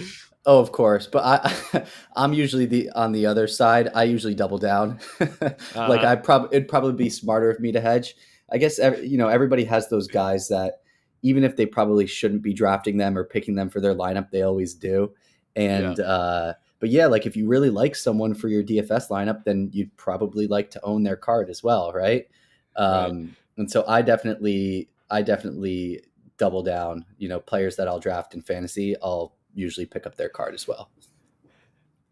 Oh, 0.46 0.60
of 0.60 0.72
course, 0.72 1.06
but 1.06 1.24
I 1.24 1.86
I'm 2.16 2.34
usually 2.34 2.66
the 2.66 2.90
on 2.92 3.12
the 3.12 3.26
other 3.26 3.46
side. 3.46 3.90
I 3.94 4.06
usually 4.06 4.34
double 4.34 4.58
down. 4.58 5.00
uh-huh. 5.20 5.54
Like 5.76 6.02
I 6.02 6.16
probably 6.16 6.56
it'd 6.56 6.70
probably 6.70 6.94
be 6.94 7.10
smarter 7.10 7.52
of 7.52 7.60
me 7.60 7.74
to 7.74 7.82
hedge. 7.82 8.16
I 8.52 8.58
guess 8.58 8.80
every, 8.80 9.06
you 9.06 9.18
know 9.18 9.28
everybody 9.28 9.66
has 9.66 9.90
those 9.90 10.08
guys 10.08 10.48
that 10.48 10.80
even 11.22 11.44
if 11.44 11.56
they 11.56 11.66
probably 11.66 12.08
shouldn't 12.08 12.42
be 12.42 12.54
drafting 12.54 12.98
them 12.98 13.18
or 13.18 13.24
picking 13.24 13.56
them 13.56 13.70
for 13.70 13.80
their 13.82 13.96
lineup, 13.96 14.30
they 14.32 14.42
always 14.42 14.74
do. 14.74 15.14
And 15.56 15.98
yeah. 15.98 16.04
uh, 16.04 16.54
but 16.80 16.90
yeah, 16.90 17.08
like 17.08 17.26
if 17.26 17.36
you 17.36 17.48
really 17.48 17.70
like 17.70 17.96
someone 17.96 18.34
for 18.36 18.48
your 18.48 18.64
DFS 18.64 19.10
lineup, 19.10 19.44
then 19.44 19.70
you'd 19.74 19.96
probably 19.98 20.48
like 20.48 20.70
to 20.72 20.86
own 20.86 21.04
their 21.04 21.16
card 21.16 21.50
as 21.50 21.64
well, 21.64 21.92
right? 21.92 22.28
Um, 22.76 23.24
right 23.24 23.30
and 23.58 23.70
so 23.70 23.84
I 23.88 24.02
definitely 24.02 24.90
I 25.10 25.22
definitely 25.22 26.04
double 26.38 26.64
down. 26.64 27.06
You 27.18 27.30
know, 27.30 27.40
players 27.40 27.76
that 27.78 27.88
I'll 27.88 28.00
draft 28.00 28.34
in 28.34 28.42
fantasy, 28.42 28.96
I'll 29.02 29.36
usually 29.54 29.86
pick 29.86 30.06
up 30.06 30.16
their 30.16 30.30
card 30.30 30.54
as 30.54 30.68
well. 30.68 30.92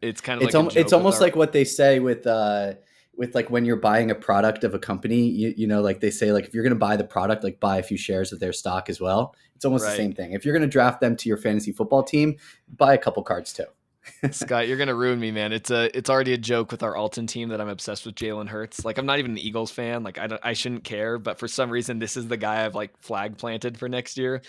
It's 0.02 0.22
kind 0.22 0.42
of 0.42 0.48
it's, 0.48 0.56
like 0.56 0.76
it's 0.76 0.94
almost 0.94 1.18
our... 1.18 1.28
like 1.28 1.36
what 1.36 1.52
they 1.52 1.64
say 1.64 2.00
with 2.00 2.28
uh 2.28 2.74
with 3.18 3.36
like 3.36 3.50
when 3.50 3.66
you're 3.66 3.76
buying 3.76 4.12
a 4.12 4.16
product 4.16 4.64
of 4.64 4.74
a 4.74 4.80
company, 4.80 5.28
you, 5.28 5.54
you 5.56 5.68
know, 5.68 5.82
like 5.82 6.00
they 6.00 6.12
say, 6.12 6.32
like 6.32 6.46
if 6.46 6.54
you're 6.54 6.64
going 6.64 6.74
to 6.74 6.80
buy 6.80 6.98
the 6.98 7.04
product, 7.04 7.44
like 7.44 7.60
buy 7.60 7.78
a 7.78 7.84
few 7.84 7.98
shares 7.98 8.32
of 8.32 8.40
their 8.40 8.54
stock 8.54 8.90
as 8.90 9.00
well. 9.00 9.36
It's 9.56 9.66
almost 9.66 9.86
right. 9.86 9.92
the 9.92 9.98
same 9.98 10.14
thing. 10.14 10.34
If 10.34 10.46
you're 10.46 10.54
going 10.54 10.68
to 10.68 10.72
draft 10.72 11.00
them 11.00 11.16
to 11.16 11.30
your 11.30 11.38
fantasy 11.38 11.72
football 11.72 12.04
team, 12.04 12.36
buy 12.76 12.94
a 12.94 12.98
couple 12.98 13.24
cards 13.24 13.54
too. 13.54 13.66
Scott, 14.32 14.68
you're 14.68 14.78
gonna 14.78 14.96
ruin 14.96 15.20
me, 15.20 15.32
man. 15.32 15.52
It's 15.52 15.72
a 15.72 15.96
it's 15.98 16.10
already 16.10 16.34
a 16.34 16.38
joke 16.38 16.72
with 16.72 16.84
our 16.84 16.94
Altan 16.94 17.28
team 17.28 17.50
that 17.50 17.60
I'm 17.60 17.70
obsessed 17.70 18.06
with 18.06 18.16
Jalen 18.16 18.48
Hurts. 18.48 18.86
Like 18.86 18.98
I'm 18.98 19.06
not 19.06 19.20
even 19.20 19.32
an 19.32 19.38
Eagles 19.38 19.72
fan. 19.72 20.04
Like 20.04 20.18
I 20.20 20.28
don't, 20.28 20.42
I 20.44 20.54
shouldn't 20.54 20.84
care, 20.84 21.18
but 21.18 21.40
for 21.40 21.48
some 21.48 21.70
reason 21.70 22.00
this 22.00 22.16
is 22.16 22.28
the 22.28 22.38
guy 22.38 22.66
I've 22.66 22.76
like 22.76 22.96
flag 23.02 23.38
planted 23.38 23.78
for 23.78 23.90
next 23.90 24.18
year, 24.18 24.42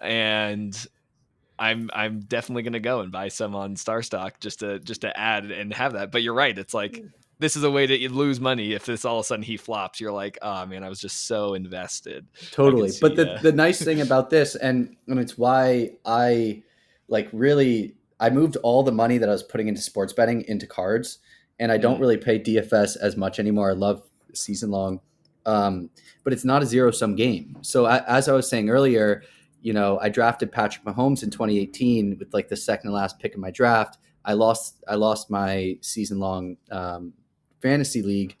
and 0.00 0.76
I'm 1.58 1.90
I'm 1.94 2.20
definitely 2.20 2.64
gonna 2.64 2.80
go 2.80 3.00
and 3.00 3.12
buy 3.12 3.28
some 3.28 3.54
on 3.54 3.76
StarStock 3.76 4.40
just 4.40 4.60
to 4.60 4.80
just 4.80 5.02
to 5.02 5.16
add 5.18 5.50
and 5.50 5.72
have 5.72 5.92
that. 5.92 6.10
But 6.10 6.22
you're 6.22 6.34
right. 6.34 6.56
It's 6.56 6.74
like 6.74 6.96
hmm. 6.98 7.06
This 7.38 7.56
is 7.56 7.62
a 7.62 7.70
way 7.70 7.86
to 7.86 8.12
lose 8.12 8.40
money 8.40 8.72
if 8.72 8.86
this 8.86 9.04
all 9.04 9.18
of 9.18 9.24
a 9.24 9.26
sudden 9.26 9.42
he 9.42 9.56
flops. 9.56 10.00
You're 10.00 10.12
like, 10.12 10.38
oh 10.42 10.66
man, 10.66 10.82
I 10.82 10.88
was 10.88 11.00
just 11.00 11.24
so 11.24 11.54
invested. 11.54 12.26
Totally. 12.52 12.90
See, 12.90 12.98
but 13.00 13.16
the 13.16 13.34
uh... 13.34 13.42
the 13.42 13.52
nice 13.52 13.82
thing 13.82 14.00
about 14.00 14.30
this, 14.30 14.54
and 14.54 14.96
and 15.06 15.18
it's 15.18 15.36
why 15.36 15.92
I 16.04 16.62
like 17.08 17.28
really 17.32 17.96
I 18.18 18.30
moved 18.30 18.56
all 18.62 18.82
the 18.82 18.92
money 18.92 19.18
that 19.18 19.28
I 19.28 19.32
was 19.32 19.42
putting 19.42 19.68
into 19.68 19.80
sports 19.80 20.12
betting 20.12 20.44
into 20.48 20.66
cards, 20.66 21.18
and 21.58 21.70
I 21.70 21.76
don't 21.76 21.98
mm. 21.98 22.00
really 22.00 22.16
pay 22.16 22.38
DFS 22.38 22.96
as 22.96 23.16
much 23.16 23.38
anymore. 23.38 23.70
I 23.70 23.74
love 23.74 24.02
season 24.32 24.70
long, 24.70 25.00
um, 25.44 25.90
but 26.24 26.32
it's 26.32 26.44
not 26.44 26.62
a 26.62 26.66
zero 26.66 26.90
sum 26.90 27.16
game. 27.16 27.58
So 27.60 27.84
I, 27.84 28.02
as 28.06 28.28
I 28.28 28.32
was 28.32 28.48
saying 28.48 28.70
earlier, 28.70 29.22
you 29.60 29.74
know, 29.74 29.98
I 30.00 30.08
drafted 30.08 30.52
Patrick 30.52 30.84
Mahomes 30.84 31.22
in 31.22 31.30
2018 31.30 32.16
with 32.18 32.32
like 32.32 32.48
the 32.48 32.56
second 32.56 32.90
to 32.90 32.94
last 32.94 33.18
pick 33.18 33.34
in 33.34 33.40
my 33.40 33.50
draft. 33.50 33.98
I 34.24 34.32
lost 34.32 34.82
I 34.88 34.94
lost 34.94 35.30
my 35.30 35.76
season 35.82 36.18
long 36.18 36.56
um, 36.70 37.12
fantasy 37.66 38.02
league, 38.02 38.36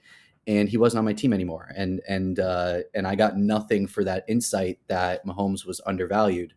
and 0.46 0.68
he 0.68 0.76
wasn't 0.76 0.98
on 0.98 1.04
my 1.04 1.12
team 1.12 1.32
anymore. 1.32 1.72
And 1.76 2.00
and 2.08 2.38
uh, 2.38 2.78
and 2.94 3.06
I 3.06 3.14
got 3.14 3.36
nothing 3.36 3.86
for 3.86 4.04
that 4.04 4.24
insight 4.28 4.78
that 4.86 5.26
Mahomes 5.26 5.66
was 5.66 5.80
undervalued. 5.86 6.54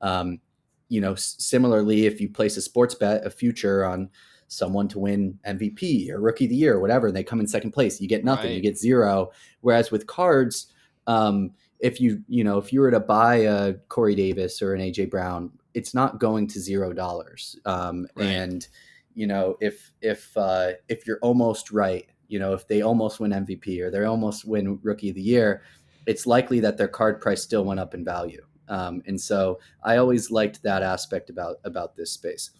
Um, 0.00 0.40
you 0.88 1.00
know, 1.00 1.14
similarly, 1.14 2.06
if 2.06 2.20
you 2.20 2.28
place 2.28 2.56
a 2.56 2.62
sports 2.62 2.94
bet, 2.94 3.26
a 3.26 3.30
future 3.30 3.84
on 3.84 4.10
someone 4.48 4.88
to 4.88 4.98
win 4.98 5.38
MVP 5.46 6.10
or 6.10 6.20
Rookie 6.20 6.46
of 6.46 6.50
the 6.50 6.56
Year 6.56 6.74
or 6.74 6.80
whatever, 6.80 7.06
and 7.06 7.16
they 7.16 7.22
come 7.22 7.40
in 7.40 7.46
second 7.46 7.70
place, 7.70 8.00
you 8.00 8.08
get 8.08 8.24
nothing, 8.24 8.46
right. 8.46 8.56
you 8.56 8.60
get 8.60 8.76
zero. 8.76 9.30
Whereas 9.60 9.90
with 9.90 10.06
cards, 10.06 10.66
um, 11.06 11.52
if 11.78 12.00
you 12.00 12.22
you 12.28 12.44
know 12.44 12.58
if 12.58 12.72
you 12.72 12.80
were 12.80 12.90
to 12.90 13.00
buy 13.00 13.36
a 13.36 13.74
Corey 13.88 14.14
Davis 14.14 14.60
or 14.60 14.74
an 14.74 14.82
AJ 14.82 15.10
Brown, 15.10 15.50
it's 15.72 15.94
not 15.94 16.18
going 16.18 16.46
to 16.48 16.60
zero 16.60 16.92
dollars. 16.92 17.56
Um, 17.64 18.06
right. 18.16 18.26
And 18.26 18.68
you 19.14 19.26
know 19.26 19.56
if 19.60 19.92
if 20.00 20.36
uh, 20.36 20.72
if 20.88 21.06
you're 21.06 21.18
almost 21.22 21.70
right, 21.70 22.06
you 22.28 22.38
know 22.38 22.52
if 22.52 22.66
they 22.68 22.82
almost 22.82 23.20
win 23.20 23.32
MVP 23.32 23.80
or 23.80 23.90
they 23.90 24.04
almost 24.04 24.44
win 24.44 24.78
Rookie 24.82 25.10
of 25.10 25.14
the 25.14 25.22
Year, 25.22 25.62
it's 26.06 26.26
likely 26.26 26.60
that 26.60 26.76
their 26.76 26.88
card 26.88 27.20
price 27.20 27.42
still 27.42 27.64
went 27.64 27.80
up 27.80 27.94
in 27.94 28.04
value. 28.04 28.44
Um, 28.68 29.02
and 29.06 29.20
so 29.20 29.58
I 29.82 29.96
always 29.96 30.30
liked 30.30 30.62
that 30.62 30.82
aspect 30.82 31.28
about 31.28 31.56
about 31.64 31.96
this 31.96 32.12
space. 32.12 32.50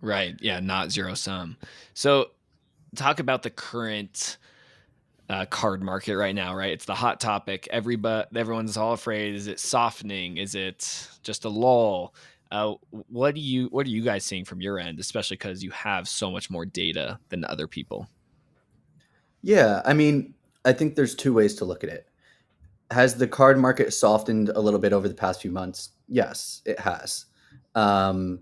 Right. 0.00 0.36
Yeah. 0.40 0.60
Not 0.60 0.92
zero 0.92 1.14
sum. 1.14 1.56
So 1.94 2.30
talk 2.94 3.20
about 3.20 3.42
the 3.42 3.50
current 3.50 4.36
uh, 5.28 5.46
card 5.46 5.82
market 5.82 6.16
right 6.16 6.34
now. 6.34 6.54
Right. 6.54 6.72
It's 6.72 6.84
the 6.84 6.94
hot 6.94 7.20
topic. 7.20 7.66
Everybody, 7.70 8.28
everyone's 8.36 8.76
all 8.76 8.92
afraid. 8.92 9.34
Is 9.34 9.46
it 9.46 9.58
softening? 9.58 10.36
Is 10.36 10.54
it 10.54 11.08
just 11.22 11.44
a 11.44 11.48
lull? 11.48 12.14
Uh, 12.50 12.74
what 12.90 13.34
do 13.34 13.40
you 13.40 13.66
what 13.68 13.86
are 13.86 13.90
you 13.90 14.02
guys 14.02 14.24
seeing 14.24 14.44
from 14.44 14.60
your 14.60 14.78
end, 14.78 15.00
especially 15.00 15.36
because 15.36 15.62
you 15.62 15.70
have 15.70 16.08
so 16.08 16.30
much 16.30 16.50
more 16.50 16.64
data 16.64 17.18
than 17.28 17.44
other 17.44 17.66
people? 17.66 18.08
Yeah, 19.42 19.82
I 19.84 19.92
mean, 19.92 20.34
I 20.64 20.72
think 20.72 20.94
there's 20.94 21.14
two 21.14 21.32
ways 21.34 21.54
to 21.56 21.64
look 21.64 21.84
at 21.84 21.90
it 21.90 22.08
has 22.90 23.16
the 23.16 23.26
card 23.26 23.58
market 23.58 23.92
softened 23.92 24.50
a 24.50 24.60
little 24.60 24.80
bit 24.80 24.92
over 24.92 25.08
the 25.08 25.14
past 25.14 25.42
few 25.42 25.50
months? 25.50 25.90
Yes, 26.08 26.62
it 26.64 26.78
has. 26.78 27.26
Um, 27.74 28.40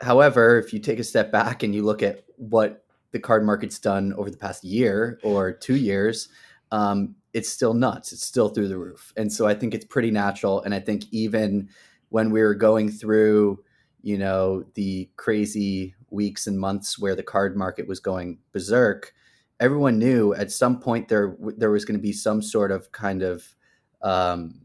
however, 0.00 0.58
if 0.58 0.72
you 0.72 0.78
take 0.78 0.98
a 0.98 1.04
step 1.04 1.32
back 1.32 1.62
and 1.62 1.74
you 1.74 1.82
look 1.82 2.02
at 2.02 2.24
what 2.36 2.84
the 3.12 3.18
card 3.18 3.44
market's 3.44 3.78
done 3.78 4.12
over 4.14 4.30
the 4.30 4.36
past 4.36 4.64
year 4.64 5.18
or 5.22 5.52
two 5.52 5.76
years, 5.76 6.28
um, 6.72 7.14
it's 7.32 7.48
still 7.48 7.74
nuts. 7.74 8.12
It's 8.12 8.22
still 8.22 8.48
through 8.48 8.68
the 8.68 8.78
roof. 8.78 9.12
And 9.16 9.32
so 9.32 9.46
I 9.46 9.54
think 9.54 9.74
it's 9.74 9.84
pretty 9.84 10.10
natural. 10.10 10.62
And 10.62 10.74
I 10.74 10.80
think 10.80 11.04
even 11.10 11.68
when 12.08 12.30
we 12.30 12.40
were 12.40 12.54
going 12.54 12.90
through, 12.90 13.62
you 14.02 14.18
know, 14.18 14.64
the 14.74 15.08
crazy 15.16 15.94
weeks 16.10 16.46
and 16.46 16.58
months 16.58 16.98
where 16.98 17.14
the 17.14 17.22
card 17.22 17.56
market 17.56 17.86
was 17.86 18.00
going 18.00 18.38
berserk, 18.52 19.12
everyone 19.60 19.98
knew 19.98 20.34
at 20.34 20.50
some 20.50 20.80
point 20.80 21.08
there 21.08 21.36
there 21.56 21.70
was 21.70 21.84
going 21.84 21.98
to 21.98 22.02
be 22.02 22.12
some 22.12 22.42
sort 22.42 22.70
of 22.70 22.92
kind 22.92 23.22
of 23.22 23.54
um, 24.02 24.60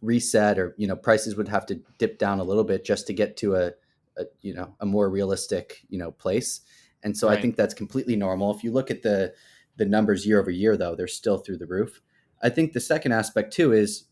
reset 0.00 0.58
or 0.58 0.74
you 0.76 0.86
know 0.86 0.96
prices 0.96 1.36
would 1.36 1.48
have 1.48 1.66
to 1.66 1.80
dip 1.98 2.18
down 2.18 2.40
a 2.40 2.44
little 2.44 2.64
bit 2.64 2.84
just 2.84 3.06
to 3.06 3.12
get 3.12 3.36
to 3.36 3.54
a, 3.54 3.72
a 4.18 4.24
you 4.40 4.52
know 4.52 4.74
a 4.80 4.86
more 4.86 5.08
realistic 5.08 5.82
you 5.88 5.98
know 5.98 6.10
place. 6.10 6.60
And 7.04 7.16
so 7.16 7.28
right. 7.28 7.38
i 7.38 7.40
think 7.40 7.56
that's 7.56 7.74
completely 7.74 8.16
normal. 8.16 8.54
If 8.54 8.62
you 8.62 8.72
look 8.72 8.90
at 8.90 9.02
the 9.02 9.32
the 9.76 9.86
numbers 9.86 10.26
year 10.26 10.38
over 10.38 10.50
year 10.50 10.76
though 10.76 10.94
they're 10.94 11.08
still 11.08 11.38
through 11.38 11.58
the 11.58 11.66
roof. 11.66 12.02
I 12.42 12.48
think 12.48 12.72
the 12.72 12.80
second 12.80 13.12
aspect 13.12 13.52
too 13.52 13.72
is 13.72 14.04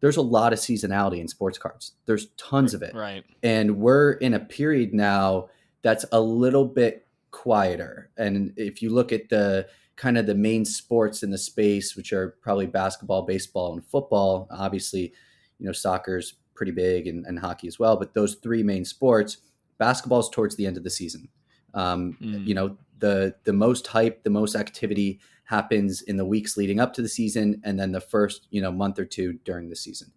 there's 0.00 0.16
a 0.16 0.22
lot 0.22 0.52
of 0.52 0.58
seasonality 0.58 1.18
in 1.18 1.28
sports 1.28 1.58
cards 1.58 1.92
there's 2.06 2.28
tons 2.36 2.74
of 2.74 2.82
it 2.82 2.94
right 2.94 3.24
and 3.42 3.78
we're 3.78 4.12
in 4.12 4.34
a 4.34 4.40
period 4.40 4.92
now 4.94 5.48
that's 5.82 6.04
a 6.12 6.20
little 6.20 6.64
bit 6.64 7.06
quieter 7.30 8.10
and 8.16 8.52
if 8.56 8.82
you 8.82 8.90
look 8.90 9.12
at 9.12 9.28
the 9.28 9.66
kind 9.96 10.18
of 10.18 10.26
the 10.26 10.34
main 10.34 10.64
sports 10.64 11.22
in 11.22 11.30
the 11.30 11.38
space, 11.38 11.96
which 11.96 12.12
are 12.12 12.36
probably 12.42 12.66
basketball, 12.66 13.22
baseball, 13.22 13.72
and 13.72 13.84
football. 13.84 14.46
Obviously, 14.50 15.12
you 15.58 15.66
know, 15.66 15.72
soccer's 15.72 16.34
pretty 16.54 16.72
big 16.72 17.06
and, 17.06 17.26
and 17.26 17.38
hockey 17.38 17.66
as 17.66 17.78
well. 17.78 17.96
But 17.96 18.14
those 18.14 18.36
three 18.36 18.62
main 18.62 18.84
sports, 18.84 19.38
basketball's 19.78 20.30
towards 20.30 20.56
the 20.56 20.66
end 20.66 20.76
of 20.76 20.84
the 20.84 20.90
season. 20.90 21.28
Um, 21.74 22.16
mm. 22.20 22.46
You 22.46 22.54
know, 22.54 22.76
the 22.98 23.34
the 23.44 23.52
most 23.52 23.86
hype, 23.86 24.22
the 24.22 24.30
most 24.30 24.54
activity 24.54 25.20
happens 25.46 26.02
in 26.02 26.16
the 26.16 26.24
weeks 26.24 26.56
leading 26.56 26.78
up 26.78 26.92
to 26.94 27.02
the 27.02 27.08
season, 27.08 27.60
and 27.64 27.78
then 27.78 27.92
the 27.92 28.00
first 28.00 28.46
you 28.50 28.60
know 28.60 28.70
month 28.70 28.98
or 28.98 29.04
two 29.04 29.34
during 29.44 29.68
the 29.68 29.76
season. 29.76 30.12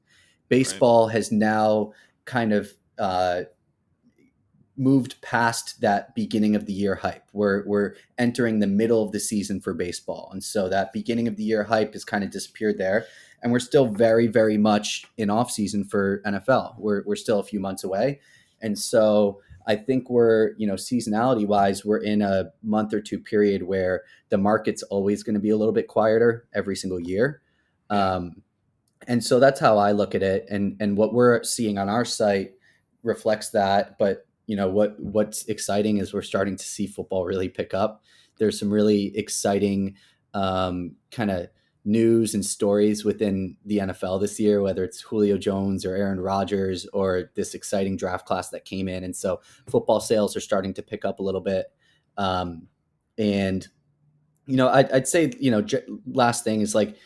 Baseball 0.49 1.07
right. 1.07 1.13
has 1.13 1.31
now 1.31 1.93
kind 2.25 2.51
of 2.51 2.71
uh, 2.97 3.41
moved 4.75 5.21
past 5.21 5.81
that 5.81 6.15
beginning 6.15 6.55
of 6.55 6.65
the 6.65 6.73
year 6.73 6.95
hype. 6.95 7.23
We're 7.33 7.65
we're 7.67 7.95
entering 8.17 8.59
the 8.59 8.67
middle 8.67 9.03
of 9.03 9.11
the 9.11 9.19
season 9.19 9.61
for 9.61 9.73
baseball, 9.73 10.29
and 10.31 10.43
so 10.43 10.69
that 10.69 10.93
beginning 10.93 11.27
of 11.27 11.35
the 11.35 11.43
year 11.43 11.63
hype 11.63 11.93
has 11.93 12.03
kind 12.03 12.23
of 12.23 12.31
disappeared 12.31 12.77
there. 12.77 13.05
And 13.41 13.53
we're 13.53 13.59
still 13.59 13.85
very 13.85 14.27
very 14.27 14.57
much 14.57 15.05
in 15.17 15.29
off 15.29 15.51
season 15.51 15.83
for 15.85 16.21
NFL. 16.25 16.75
We're 16.79 17.03
we're 17.05 17.15
still 17.15 17.39
a 17.39 17.43
few 17.43 17.59
months 17.59 17.83
away, 17.83 18.19
and 18.61 18.77
so 18.77 19.41
I 19.69 19.75
think 19.75 20.09
we're 20.09 20.55
you 20.57 20.65
know 20.65 20.73
seasonality 20.73 21.45
wise 21.45 21.85
we're 21.85 22.03
in 22.03 22.23
a 22.23 22.45
month 22.63 22.91
or 22.91 22.99
two 22.99 23.19
period 23.19 23.61
where 23.61 24.01
the 24.29 24.37
market's 24.39 24.81
always 24.81 25.21
going 25.21 25.35
to 25.35 25.39
be 25.39 25.51
a 25.51 25.57
little 25.57 25.73
bit 25.73 25.87
quieter 25.87 26.47
every 26.55 26.75
single 26.75 26.99
year. 26.99 27.41
Um, 27.91 28.41
and 29.07 29.23
so 29.23 29.39
that's 29.39 29.59
how 29.59 29.77
I 29.77 29.91
look 29.91 30.15
at 30.15 30.23
it. 30.23 30.47
And 30.49 30.75
and 30.79 30.97
what 30.97 31.13
we're 31.13 31.43
seeing 31.43 31.77
on 31.77 31.87
our 31.87 32.03
site 32.03 32.53
reflects 33.03 33.51
that. 33.51 33.99
But 33.99 34.25
you 34.47 34.55
know 34.55 34.67
what 34.67 34.99
what's 34.99 35.45
exciting 35.45 35.99
is 35.99 36.13
we're 36.13 36.23
starting 36.23 36.55
to 36.55 36.63
see 36.63 36.87
football 36.87 37.25
really 37.25 37.47
pick 37.47 37.75
up. 37.75 38.01
There's 38.39 38.59
some 38.59 38.71
really 38.71 39.15
exciting 39.15 39.97
um, 40.33 40.95
kind 41.11 41.29
of 41.29 41.47
news 41.85 42.33
and 42.33 42.45
stories 42.45 43.05
within 43.05 43.55
the 43.65 43.77
NFL 43.79 44.21
this 44.21 44.39
year, 44.39 44.61
whether 44.61 44.83
it's 44.83 45.01
Julio 45.01 45.37
Jones 45.37 45.85
or 45.85 45.95
Aaron 45.95 46.19
Rodgers 46.19 46.85
or 46.87 47.31
this 47.35 47.53
exciting 47.53 47.95
draft 47.95 48.25
class 48.25 48.49
that 48.49 48.65
came 48.65 48.87
in. 48.87 49.03
And 49.03 49.15
so 49.15 49.41
football 49.67 49.99
sales 49.99 50.35
are 50.35 50.41
starting 50.41 50.73
to 50.75 50.83
pick 50.83 51.05
up 51.05 51.19
a 51.19 51.23
little 51.23 51.41
bit. 51.41 51.67
Um, 52.17 52.67
and, 53.17 53.67
you 54.45 54.57
know, 54.57 54.69
I'd, 54.69 54.91
I'd 54.91 55.07
say, 55.07 55.31
you 55.39 55.51
know, 55.51 55.61
j- 55.61 55.85
last 56.05 56.43
thing 56.43 56.61
is 56.61 56.75
like 56.75 56.97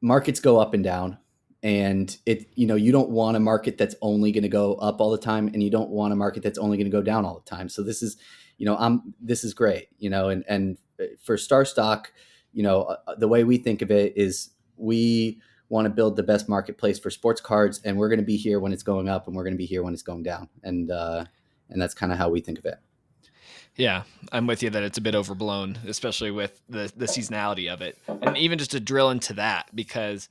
markets 0.00 0.40
go 0.40 0.58
up 0.58 0.72
and 0.74 0.82
down. 0.82 1.18
And 1.62 2.16
it, 2.26 2.46
you 2.54 2.66
know, 2.66 2.76
you 2.76 2.92
don't 2.92 3.10
want 3.10 3.36
a 3.36 3.40
market 3.40 3.76
that's 3.76 3.96
only 4.00 4.30
going 4.30 4.42
to 4.42 4.48
go 4.48 4.74
up 4.74 5.00
all 5.00 5.10
the 5.10 5.18
time, 5.18 5.48
and 5.48 5.62
you 5.62 5.70
don't 5.70 5.90
want 5.90 6.12
a 6.12 6.16
market 6.16 6.42
that's 6.42 6.58
only 6.58 6.76
going 6.76 6.84
to 6.84 6.96
go 6.96 7.02
down 7.02 7.24
all 7.24 7.34
the 7.34 7.50
time. 7.50 7.68
So 7.68 7.82
this 7.82 8.02
is, 8.02 8.18
you 8.56 8.66
know, 8.66 8.76
I'm 8.76 9.14
this 9.20 9.42
is 9.42 9.52
great, 9.52 9.88
you 9.98 10.08
know, 10.08 10.28
and 10.28 10.44
and 10.46 10.78
for 11.20 11.36
StarStock, 11.36 12.06
you 12.56 12.62
know, 12.62 12.84
uh, 12.84 13.14
the 13.16 13.28
way 13.28 13.44
we 13.44 13.58
think 13.58 13.82
of 13.82 13.90
it 13.90 14.14
is 14.16 14.48
we 14.78 15.38
want 15.68 15.84
to 15.84 15.90
build 15.90 16.16
the 16.16 16.22
best 16.22 16.48
marketplace 16.48 16.98
for 16.98 17.10
sports 17.10 17.38
cards, 17.38 17.82
and 17.84 17.98
we're 17.98 18.08
going 18.08 18.18
to 18.18 18.24
be 18.24 18.38
here 18.38 18.60
when 18.60 18.72
it's 18.72 18.82
going 18.82 19.10
up, 19.10 19.26
and 19.26 19.36
we're 19.36 19.44
going 19.44 19.52
to 19.52 19.58
be 19.58 19.66
here 19.66 19.82
when 19.82 19.92
it's 19.92 20.02
going 20.02 20.22
down, 20.22 20.48
and 20.64 20.90
uh, 20.90 21.26
and 21.68 21.80
that's 21.80 21.92
kind 21.92 22.12
of 22.12 22.18
how 22.18 22.30
we 22.30 22.40
think 22.40 22.58
of 22.58 22.64
it. 22.64 22.78
Yeah, 23.76 24.04
I'm 24.32 24.46
with 24.46 24.62
you 24.62 24.70
that 24.70 24.82
it's 24.82 24.96
a 24.96 25.02
bit 25.02 25.14
overblown, 25.14 25.78
especially 25.86 26.30
with 26.30 26.62
the 26.66 26.90
the 26.96 27.04
seasonality 27.04 27.70
of 27.70 27.82
it, 27.82 27.98
and 28.08 28.38
even 28.38 28.58
just 28.58 28.70
to 28.70 28.80
drill 28.80 29.10
into 29.10 29.34
that 29.34 29.68
because 29.74 30.30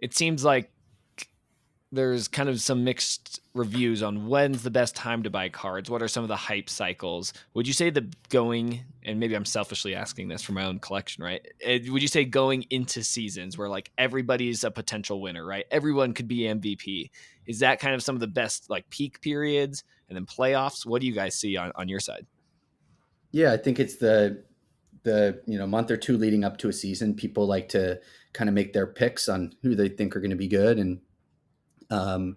it 0.00 0.16
seems 0.16 0.44
like 0.44 0.68
there's 1.92 2.26
kind 2.26 2.48
of 2.48 2.58
some 2.58 2.84
mixed 2.84 3.40
reviews 3.52 4.02
on 4.02 4.26
when's 4.26 4.62
the 4.62 4.70
best 4.70 4.96
time 4.96 5.22
to 5.22 5.30
buy 5.30 5.50
cards. 5.50 5.90
What 5.90 6.02
are 6.02 6.08
some 6.08 6.24
of 6.24 6.28
the 6.28 6.36
hype 6.36 6.70
cycles? 6.70 7.34
Would 7.52 7.66
you 7.66 7.74
say 7.74 7.90
the 7.90 8.10
going, 8.30 8.80
and 9.04 9.20
maybe 9.20 9.34
I'm 9.34 9.44
selfishly 9.44 9.94
asking 9.94 10.28
this 10.28 10.40
for 10.40 10.52
my 10.52 10.64
own 10.64 10.78
collection, 10.78 11.22
right? 11.22 11.46
Eh, 11.60 11.80
would 11.88 12.00
you 12.00 12.08
say 12.08 12.24
going 12.24 12.64
into 12.70 13.04
seasons 13.04 13.58
where 13.58 13.68
like 13.68 13.90
everybody's 13.98 14.64
a 14.64 14.70
potential 14.70 15.20
winner, 15.20 15.44
right? 15.44 15.66
Everyone 15.70 16.14
could 16.14 16.28
be 16.28 16.40
MVP. 16.40 17.10
Is 17.46 17.58
that 17.58 17.78
kind 17.78 17.94
of 17.94 18.02
some 18.02 18.16
of 18.16 18.20
the 18.20 18.26
best 18.26 18.70
like 18.70 18.88
peak 18.88 19.20
periods 19.20 19.84
and 20.08 20.16
then 20.16 20.24
playoffs? 20.24 20.86
What 20.86 21.02
do 21.02 21.06
you 21.06 21.12
guys 21.12 21.34
see 21.34 21.58
on, 21.58 21.72
on 21.74 21.90
your 21.90 22.00
side? 22.00 22.26
Yeah, 23.32 23.52
I 23.52 23.58
think 23.58 23.78
it's 23.78 23.96
the 23.96 24.42
the 25.02 25.42
you 25.46 25.58
know 25.58 25.66
month 25.66 25.90
or 25.90 25.98
two 25.98 26.16
leading 26.16 26.42
up 26.42 26.56
to 26.58 26.68
a 26.68 26.72
season. 26.72 27.14
People 27.14 27.46
like 27.46 27.68
to 27.70 28.00
kind 28.32 28.48
of 28.48 28.54
make 28.54 28.72
their 28.72 28.86
picks 28.86 29.28
on 29.28 29.52
who 29.62 29.74
they 29.74 29.90
think 29.90 30.16
are 30.16 30.20
going 30.20 30.30
to 30.30 30.36
be 30.36 30.48
good 30.48 30.78
and 30.78 31.00
um, 31.92 32.36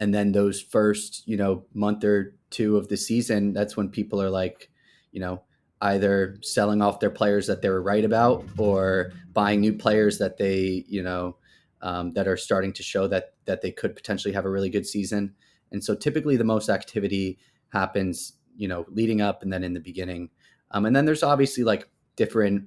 and 0.00 0.14
then 0.14 0.32
those 0.32 0.60
first, 0.60 1.26
you 1.26 1.36
know, 1.36 1.64
month 1.74 2.04
or 2.04 2.34
two 2.50 2.76
of 2.76 2.88
the 2.88 2.96
season, 2.96 3.52
that's 3.52 3.76
when 3.76 3.88
people 3.88 4.22
are 4.22 4.30
like, 4.30 4.70
you 5.10 5.20
know, 5.20 5.42
either 5.80 6.38
selling 6.42 6.80
off 6.80 7.00
their 7.00 7.10
players 7.10 7.46
that 7.48 7.60
they 7.60 7.68
were 7.68 7.82
right 7.82 8.04
about 8.04 8.44
or 8.56 9.12
buying 9.32 9.60
new 9.60 9.72
players 9.72 10.18
that 10.18 10.38
they, 10.38 10.84
you 10.88 11.02
know, 11.02 11.36
um, 11.82 12.12
that 12.12 12.28
are 12.28 12.36
starting 12.36 12.72
to 12.72 12.82
show 12.82 13.08
that 13.08 13.34
that 13.44 13.60
they 13.62 13.72
could 13.72 13.96
potentially 13.96 14.32
have 14.32 14.44
a 14.44 14.50
really 14.50 14.70
good 14.70 14.86
season. 14.86 15.34
And 15.72 15.82
so 15.82 15.94
typically 15.94 16.36
the 16.36 16.44
most 16.44 16.68
activity 16.68 17.38
happens, 17.70 18.34
you 18.56 18.68
know, 18.68 18.86
leading 18.88 19.20
up 19.20 19.42
and 19.42 19.52
then 19.52 19.64
in 19.64 19.74
the 19.74 19.80
beginning. 19.80 20.30
Um, 20.70 20.86
and 20.86 20.94
then 20.94 21.04
there's 21.04 21.24
obviously 21.24 21.64
like 21.64 21.88
different 22.14 22.66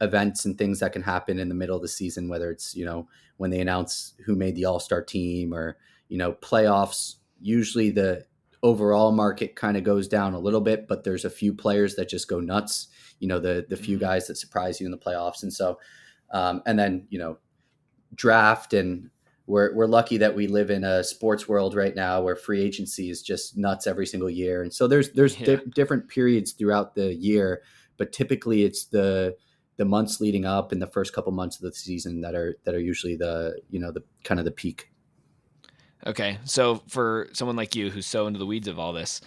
events 0.00 0.44
and 0.44 0.58
things 0.58 0.80
that 0.80 0.92
can 0.92 1.02
happen 1.02 1.38
in 1.38 1.48
the 1.48 1.54
middle 1.54 1.76
of 1.76 1.82
the 1.82 1.88
season, 1.88 2.28
whether 2.28 2.50
it's, 2.50 2.74
you 2.74 2.84
know, 2.84 3.08
when 3.36 3.50
they 3.50 3.60
announce 3.60 4.14
who 4.24 4.34
made 4.34 4.54
the 4.54 4.64
all 4.64 4.80
star 4.80 5.02
team 5.02 5.54
or, 5.54 5.76
you 6.08 6.18
know, 6.18 6.32
playoffs. 6.32 7.16
Usually 7.40 7.90
the 7.90 8.24
overall 8.62 9.12
market 9.12 9.56
kind 9.56 9.76
of 9.76 9.84
goes 9.84 10.08
down 10.08 10.34
a 10.34 10.38
little 10.38 10.60
bit, 10.60 10.88
but 10.88 11.04
there's 11.04 11.24
a 11.24 11.30
few 11.30 11.52
players 11.52 11.96
that 11.96 12.08
just 12.08 12.28
go 12.28 12.40
nuts, 12.40 12.88
you 13.20 13.28
know, 13.28 13.38
the, 13.38 13.66
the 13.68 13.76
few 13.76 13.96
mm-hmm. 13.96 14.06
guys 14.06 14.26
that 14.26 14.36
surprise 14.36 14.80
you 14.80 14.86
in 14.86 14.90
the 14.90 14.98
playoffs. 14.98 15.42
And 15.42 15.52
so, 15.52 15.78
um, 16.30 16.62
and 16.64 16.78
then, 16.78 17.06
you 17.10 17.18
know, 17.18 17.38
draft 18.14 18.72
and 18.72 19.10
we're, 19.46 19.74
we're 19.74 19.86
lucky 19.86 20.16
that 20.16 20.34
we 20.34 20.46
live 20.46 20.70
in 20.70 20.84
a 20.84 21.04
sports 21.04 21.46
world 21.46 21.74
right 21.74 21.94
now 21.94 22.22
where 22.22 22.36
free 22.36 22.62
agency 22.62 23.10
is 23.10 23.22
just 23.22 23.58
nuts 23.58 23.86
every 23.86 24.06
single 24.06 24.30
year. 24.30 24.62
And 24.62 24.72
so 24.72 24.86
there's, 24.86 25.10
there's 25.12 25.38
yeah. 25.38 25.56
di- 25.56 25.64
different 25.74 26.08
periods 26.08 26.52
throughout 26.52 26.94
the 26.94 27.14
year, 27.14 27.62
but 27.98 28.12
typically 28.12 28.64
it's 28.64 28.86
the, 28.86 29.36
the 29.76 29.84
months 29.84 30.20
leading 30.20 30.44
up 30.44 30.72
in 30.72 30.78
the 30.78 30.86
first 30.86 31.12
couple 31.12 31.32
months 31.32 31.56
of 31.56 31.62
the 31.62 31.72
season 31.72 32.20
that 32.20 32.34
are 32.34 32.56
that 32.64 32.74
are 32.74 32.80
usually 32.80 33.16
the 33.16 33.60
you 33.70 33.78
know 33.80 33.90
the 33.90 34.02
kind 34.22 34.38
of 34.38 34.44
the 34.44 34.50
peak. 34.50 34.90
Okay, 36.06 36.38
so 36.44 36.82
for 36.88 37.28
someone 37.32 37.56
like 37.56 37.74
you 37.74 37.90
who's 37.90 38.06
so 38.06 38.26
into 38.26 38.38
the 38.38 38.46
weeds 38.46 38.68
of 38.68 38.78
all 38.78 38.92
this, 38.92 39.20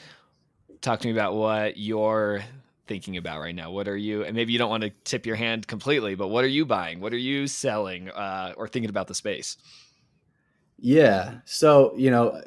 talk 0.82 1.00
to 1.00 1.08
me 1.08 1.12
about 1.12 1.34
what 1.36 1.78
you're 1.78 2.44
thinking 2.88 3.18
about 3.18 3.42
right 3.42 3.56
now. 3.56 3.72
What 3.72 3.88
are 3.88 3.98
you? 3.98 4.24
And 4.24 4.36
maybe 4.36 4.54
you 4.54 4.60
don't 4.60 4.70
want 4.70 4.84
to 4.84 4.92
tip 5.04 5.26
your 5.26 5.36
hand 5.36 5.68
completely, 5.68 6.16
but 6.16 6.28
what 6.28 6.44
are 6.44 6.50
you 6.50 6.66
buying? 6.66 7.02
What 7.02 7.14
are 7.14 7.18
you 7.18 7.48
selling 7.48 8.10
uh, 8.10 8.54
or 8.56 8.68
thinking 8.68 8.90
about 8.90 9.08
the 9.08 9.16
space? 9.16 9.58
Yeah, 10.78 11.40
so 11.46 11.94
you 11.98 12.12
know, 12.12 12.42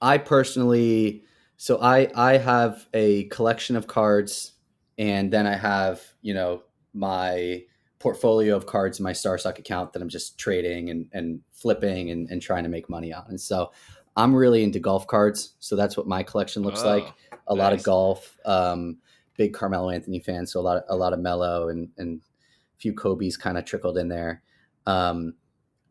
I 0.00 0.18
personally, 0.18 1.24
so 1.56 1.80
I 1.80 2.10
I 2.14 2.36
have 2.36 2.86
a 2.92 3.24
collection 3.24 3.76
of 3.76 3.86
cards, 3.86 4.52
and 4.98 5.32
then 5.32 5.46
I 5.46 5.56
have 5.56 6.02
you 6.20 6.34
know 6.34 6.62
my 6.92 7.62
portfolio 7.98 8.56
of 8.56 8.66
cards 8.66 8.98
in 8.98 9.02
my 9.04 9.12
StarStock 9.12 9.58
account 9.58 9.92
that 9.92 10.02
I'm 10.02 10.08
just 10.08 10.38
trading 10.38 10.90
and, 10.90 11.06
and 11.12 11.40
flipping 11.52 12.10
and, 12.10 12.28
and 12.30 12.40
trying 12.40 12.64
to 12.64 12.70
make 12.70 12.88
money 12.88 13.12
on. 13.12 13.26
And 13.28 13.40
so 13.40 13.72
I'm 14.16 14.34
really 14.34 14.64
into 14.64 14.80
golf 14.80 15.06
cards. 15.06 15.54
So 15.60 15.76
that's 15.76 15.96
what 15.96 16.06
my 16.06 16.22
collection 16.22 16.62
looks 16.62 16.82
oh, 16.82 16.88
like. 16.88 17.04
A 17.48 17.54
nice. 17.54 17.58
lot 17.58 17.72
of 17.72 17.82
golf, 17.82 18.38
um, 18.46 18.96
big 19.36 19.52
Carmelo 19.52 19.90
Anthony 19.90 20.18
fan. 20.18 20.46
So 20.46 20.60
a 20.60 20.62
lot 20.62 20.78
of, 20.78 20.84
a 20.88 20.96
lot 20.96 21.12
of 21.12 21.20
Melo 21.20 21.68
and, 21.68 21.90
and 21.98 22.20
a 22.20 22.78
few 22.78 22.94
Kobe's 22.94 23.36
kind 23.36 23.58
of 23.58 23.66
trickled 23.66 23.98
in 23.98 24.08
there. 24.08 24.42
Um, 24.86 25.34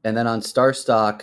and 0.03 0.17
then 0.17 0.25
on 0.25 0.41
StarStock, 0.41 1.21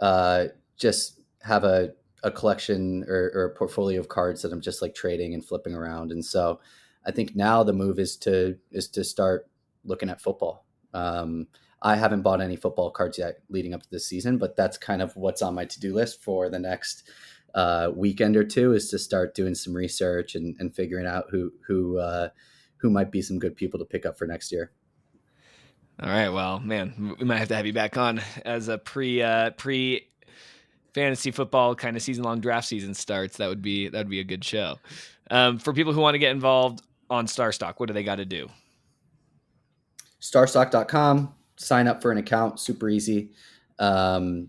uh, 0.00 0.46
just 0.76 1.20
have 1.42 1.64
a, 1.64 1.92
a 2.22 2.30
collection 2.30 3.04
or, 3.08 3.30
or 3.34 3.44
a 3.44 3.56
portfolio 3.56 4.00
of 4.00 4.08
cards 4.08 4.42
that 4.42 4.52
I'm 4.52 4.60
just 4.60 4.82
like 4.82 4.94
trading 4.94 5.32
and 5.32 5.44
flipping 5.44 5.74
around. 5.74 6.12
And 6.12 6.24
so, 6.24 6.60
I 7.06 7.12
think 7.12 7.36
now 7.36 7.62
the 7.62 7.72
move 7.72 7.98
is 7.98 8.16
to 8.18 8.58
is 8.72 8.88
to 8.88 9.04
start 9.04 9.48
looking 9.84 10.10
at 10.10 10.20
football. 10.20 10.66
Um, 10.92 11.46
I 11.80 11.96
haven't 11.96 12.22
bought 12.22 12.40
any 12.40 12.56
football 12.56 12.90
cards 12.90 13.18
yet 13.18 13.38
leading 13.48 13.74
up 13.74 13.82
to 13.82 13.90
this 13.90 14.08
season, 14.08 14.38
but 14.38 14.56
that's 14.56 14.76
kind 14.76 15.00
of 15.00 15.14
what's 15.16 15.42
on 15.42 15.54
my 15.54 15.66
to 15.66 15.80
do 15.80 15.94
list 15.94 16.22
for 16.22 16.48
the 16.48 16.58
next 16.58 17.08
uh, 17.54 17.90
weekend 17.94 18.36
or 18.36 18.44
two 18.44 18.72
is 18.72 18.90
to 18.90 18.98
start 18.98 19.34
doing 19.34 19.54
some 19.54 19.74
research 19.74 20.34
and, 20.34 20.56
and 20.58 20.74
figuring 20.74 21.06
out 21.06 21.26
who 21.30 21.52
who 21.66 21.98
uh, 21.98 22.28
who 22.78 22.90
might 22.90 23.10
be 23.10 23.22
some 23.22 23.38
good 23.38 23.56
people 23.56 23.78
to 23.78 23.84
pick 23.84 24.04
up 24.04 24.18
for 24.18 24.26
next 24.26 24.52
year. 24.52 24.72
All 25.98 26.10
right, 26.10 26.28
well, 26.28 26.60
man, 26.60 27.16
we 27.18 27.24
might 27.24 27.38
have 27.38 27.48
to 27.48 27.56
have 27.56 27.64
you 27.64 27.72
back 27.72 27.96
on 27.96 28.20
as 28.44 28.68
a 28.68 28.76
pre 28.76 29.22
uh, 29.22 29.50
pre 29.50 30.08
fantasy 30.92 31.30
football 31.30 31.74
kind 31.74 31.96
of 31.96 32.02
season 32.02 32.24
long 32.24 32.40
draft 32.40 32.68
season 32.68 32.92
starts. 32.94 33.38
That 33.38 33.48
would 33.48 33.62
be 33.62 33.88
that 33.88 33.98
would 33.98 34.10
be 34.10 34.20
a 34.20 34.24
good 34.24 34.44
show. 34.44 34.78
Um, 35.30 35.58
for 35.58 35.72
people 35.72 35.92
who 35.92 36.00
want 36.00 36.14
to 36.14 36.18
get 36.18 36.32
involved, 36.32 36.82
on 37.10 37.26
StarStock? 37.26 37.74
What 37.76 37.86
do 37.86 37.92
they 37.92 38.02
got 38.02 38.16
to 38.16 38.24
do? 38.24 38.48
Starstock.com, 40.20 41.34
sign 41.56 41.86
up 41.86 42.02
for 42.02 42.10
an 42.10 42.18
account, 42.18 42.58
super 42.58 42.88
easy. 42.88 43.30
Um, 43.78 44.48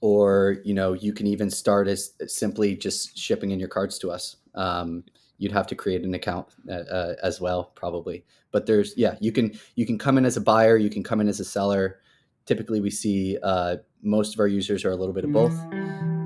or, 0.00 0.58
you 0.64 0.74
know, 0.74 0.92
you 0.92 1.12
can 1.12 1.26
even 1.26 1.50
start 1.50 1.88
as 1.88 2.12
simply 2.26 2.76
just 2.76 3.18
shipping 3.18 3.50
in 3.50 3.58
your 3.58 3.68
cards 3.68 3.98
to 3.98 4.10
us. 4.10 4.36
Um, 4.54 5.04
you'd 5.38 5.52
have 5.52 5.66
to 5.66 5.74
create 5.74 6.02
an 6.04 6.14
account 6.14 6.48
uh, 6.68 6.72
uh, 6.72 7.14
as 7.22 7.40
well, 7.40 7.72
probably. 7.74 8.24
But 8.52 8.66
there's, 8.66 8.94
yeah, 8.96 9.16
you 9.20 9.32
can 9.32 9.58
you 9.74 9.84
can 9.84 9.98
come 9.98 10.16
in 10.18 10.24
as 10.24 10.36
a 10.36 10.40
buyer, 10.40 10.76
you 10.76 10.90
can 10.90 11.02
come 11.02 11.20
in 11.20 11.28
as 11.28 11.40
a 11.40 11.44
seller. 11.44 12.00
Typically, 12.46 12.80
we 12.80 12.90
see 12.90 13.36
uh, 13.42 13.76
most 14.02 14.34
of 14.34 14.40
our 14.40 14.46
users 14.46 14.84
are 14.84 14.92
a 14.92 14.96
little 14.96 15.12
bit 15.12 15.24
of 15.24 15.32
both, 15.32 15.58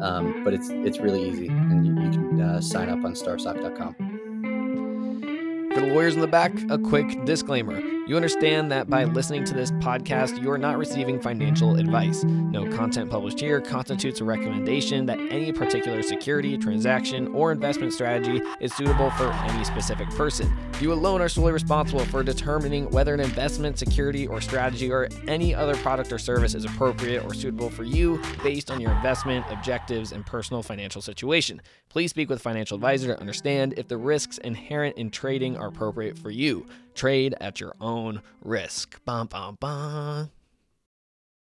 um, 0.02 0.42
but 0.44 0.52
it's 0.52 0.68
it's 0.70 0.98
really 0.98 1.28
easy, 1.28 1.48
and 1.48 1.86
you, 1.86 1.92
you 1.94 2.10
can 2.10 2.40
uh, 2.40 2.60
sign 2.60 2.88
up 2.88 3.04
on 3.04 3.14
starstock.com. 3.14 4.09
For 5.72 5.80
the 5.82 5.86
lawyers 5.86 6.16
in 6.16 6.20
the 6.20 6.26
back, 6.26 6.52
a 6.68 6.76
quick 6.76 7.24
disclaimer. 7.24 7.78
You 8.10 8.16
understand 8.16 8.72
that 8.72 8.90
by 8.90 9.04
listening 9.04 9.44
to 9.44 9.54
this 9.54 9.70
podcast, 9.70 10.42
you 10.42 10.50
are 10.50 10.58
not 10.58 10.78
receiving 10.78 11.20
financial 11.20 11.76
advice. 11.76 12.24
No 12.24 12.68
content 12.68 13.08
published 13.08 13.38
here 13.38 13.60
constitutes 13.60 14.20
a 14.20 14.24
recommendation 14.24 15.06
that 15.06 15.20
any 15.30 15.52
particular 15.52 16.02
security, 16.02 16.58
transaction, 16.58 17.28
or 17.28 17.52
investment 17.52 17.92
strategy 17.92 18.42
is 18.58 18.74
suitable 18.74 19.10
for 19.12 19.30
any 19.32 19.62
specific 19.62 20.10
person. 20.10 20.52
You 20.80 20.92
alone 20.92 21.20
are 21.20 21.28
solely 21.28 21.52
responsible 21.52 22.04
for 22.06 22.24
determining 22.24 22.90
whether 22.90 23.14
an 23.14 23.20
investment, 23.20 23.78
security, 23.78 24.26
or 24.26 24.40
strategy 24.40 24.90
or 24.90 25.08
any 25.28 25.54
other 25.54 25.76
product 25.76 26.12
or 26.12 26.18
service 26.18 26.56
is 26.56 26.64
appropriate 26.64 27.24
or 27.24 27.32
suitable 27.32 27.70
for 27.70 27.84
you 27.84 28.20
based 28.42 28.72
on 28.72 28.80
your 28.80 28.90
investment, 28.90 29.46
objectives, 29.50 30.10
and 30.10 30.26
personal 30.26 30.64
financial 30.64 31.00
situation. 31.00 31.62
Please 31.90 32.10
speak 32.10 32.28
with 32.28 32.40
a 32.40 32.42
financial 32.42 32.74
advisor 32.74 33.14
to 33.14 33.20
understand 33.20 33.74
if 33.76 33.86
the 33.86 33.98
risks 33.98 34.38
inherent 34.38 34.96
in 34.96 35.10
trading 35.10 35.56
are 35.60 35.68
appropriate 35.68 36.18
for 36.18 36.30
you. 36.30 36.66
Trade 36.94 37.34
at 37.40 37.60
your 37.60 37.74
own 37.80 38.22
risk. 38.42 39.02
Bum, 39.04 39.26
bum, 39.26 39.56
bum. 39.60 40.30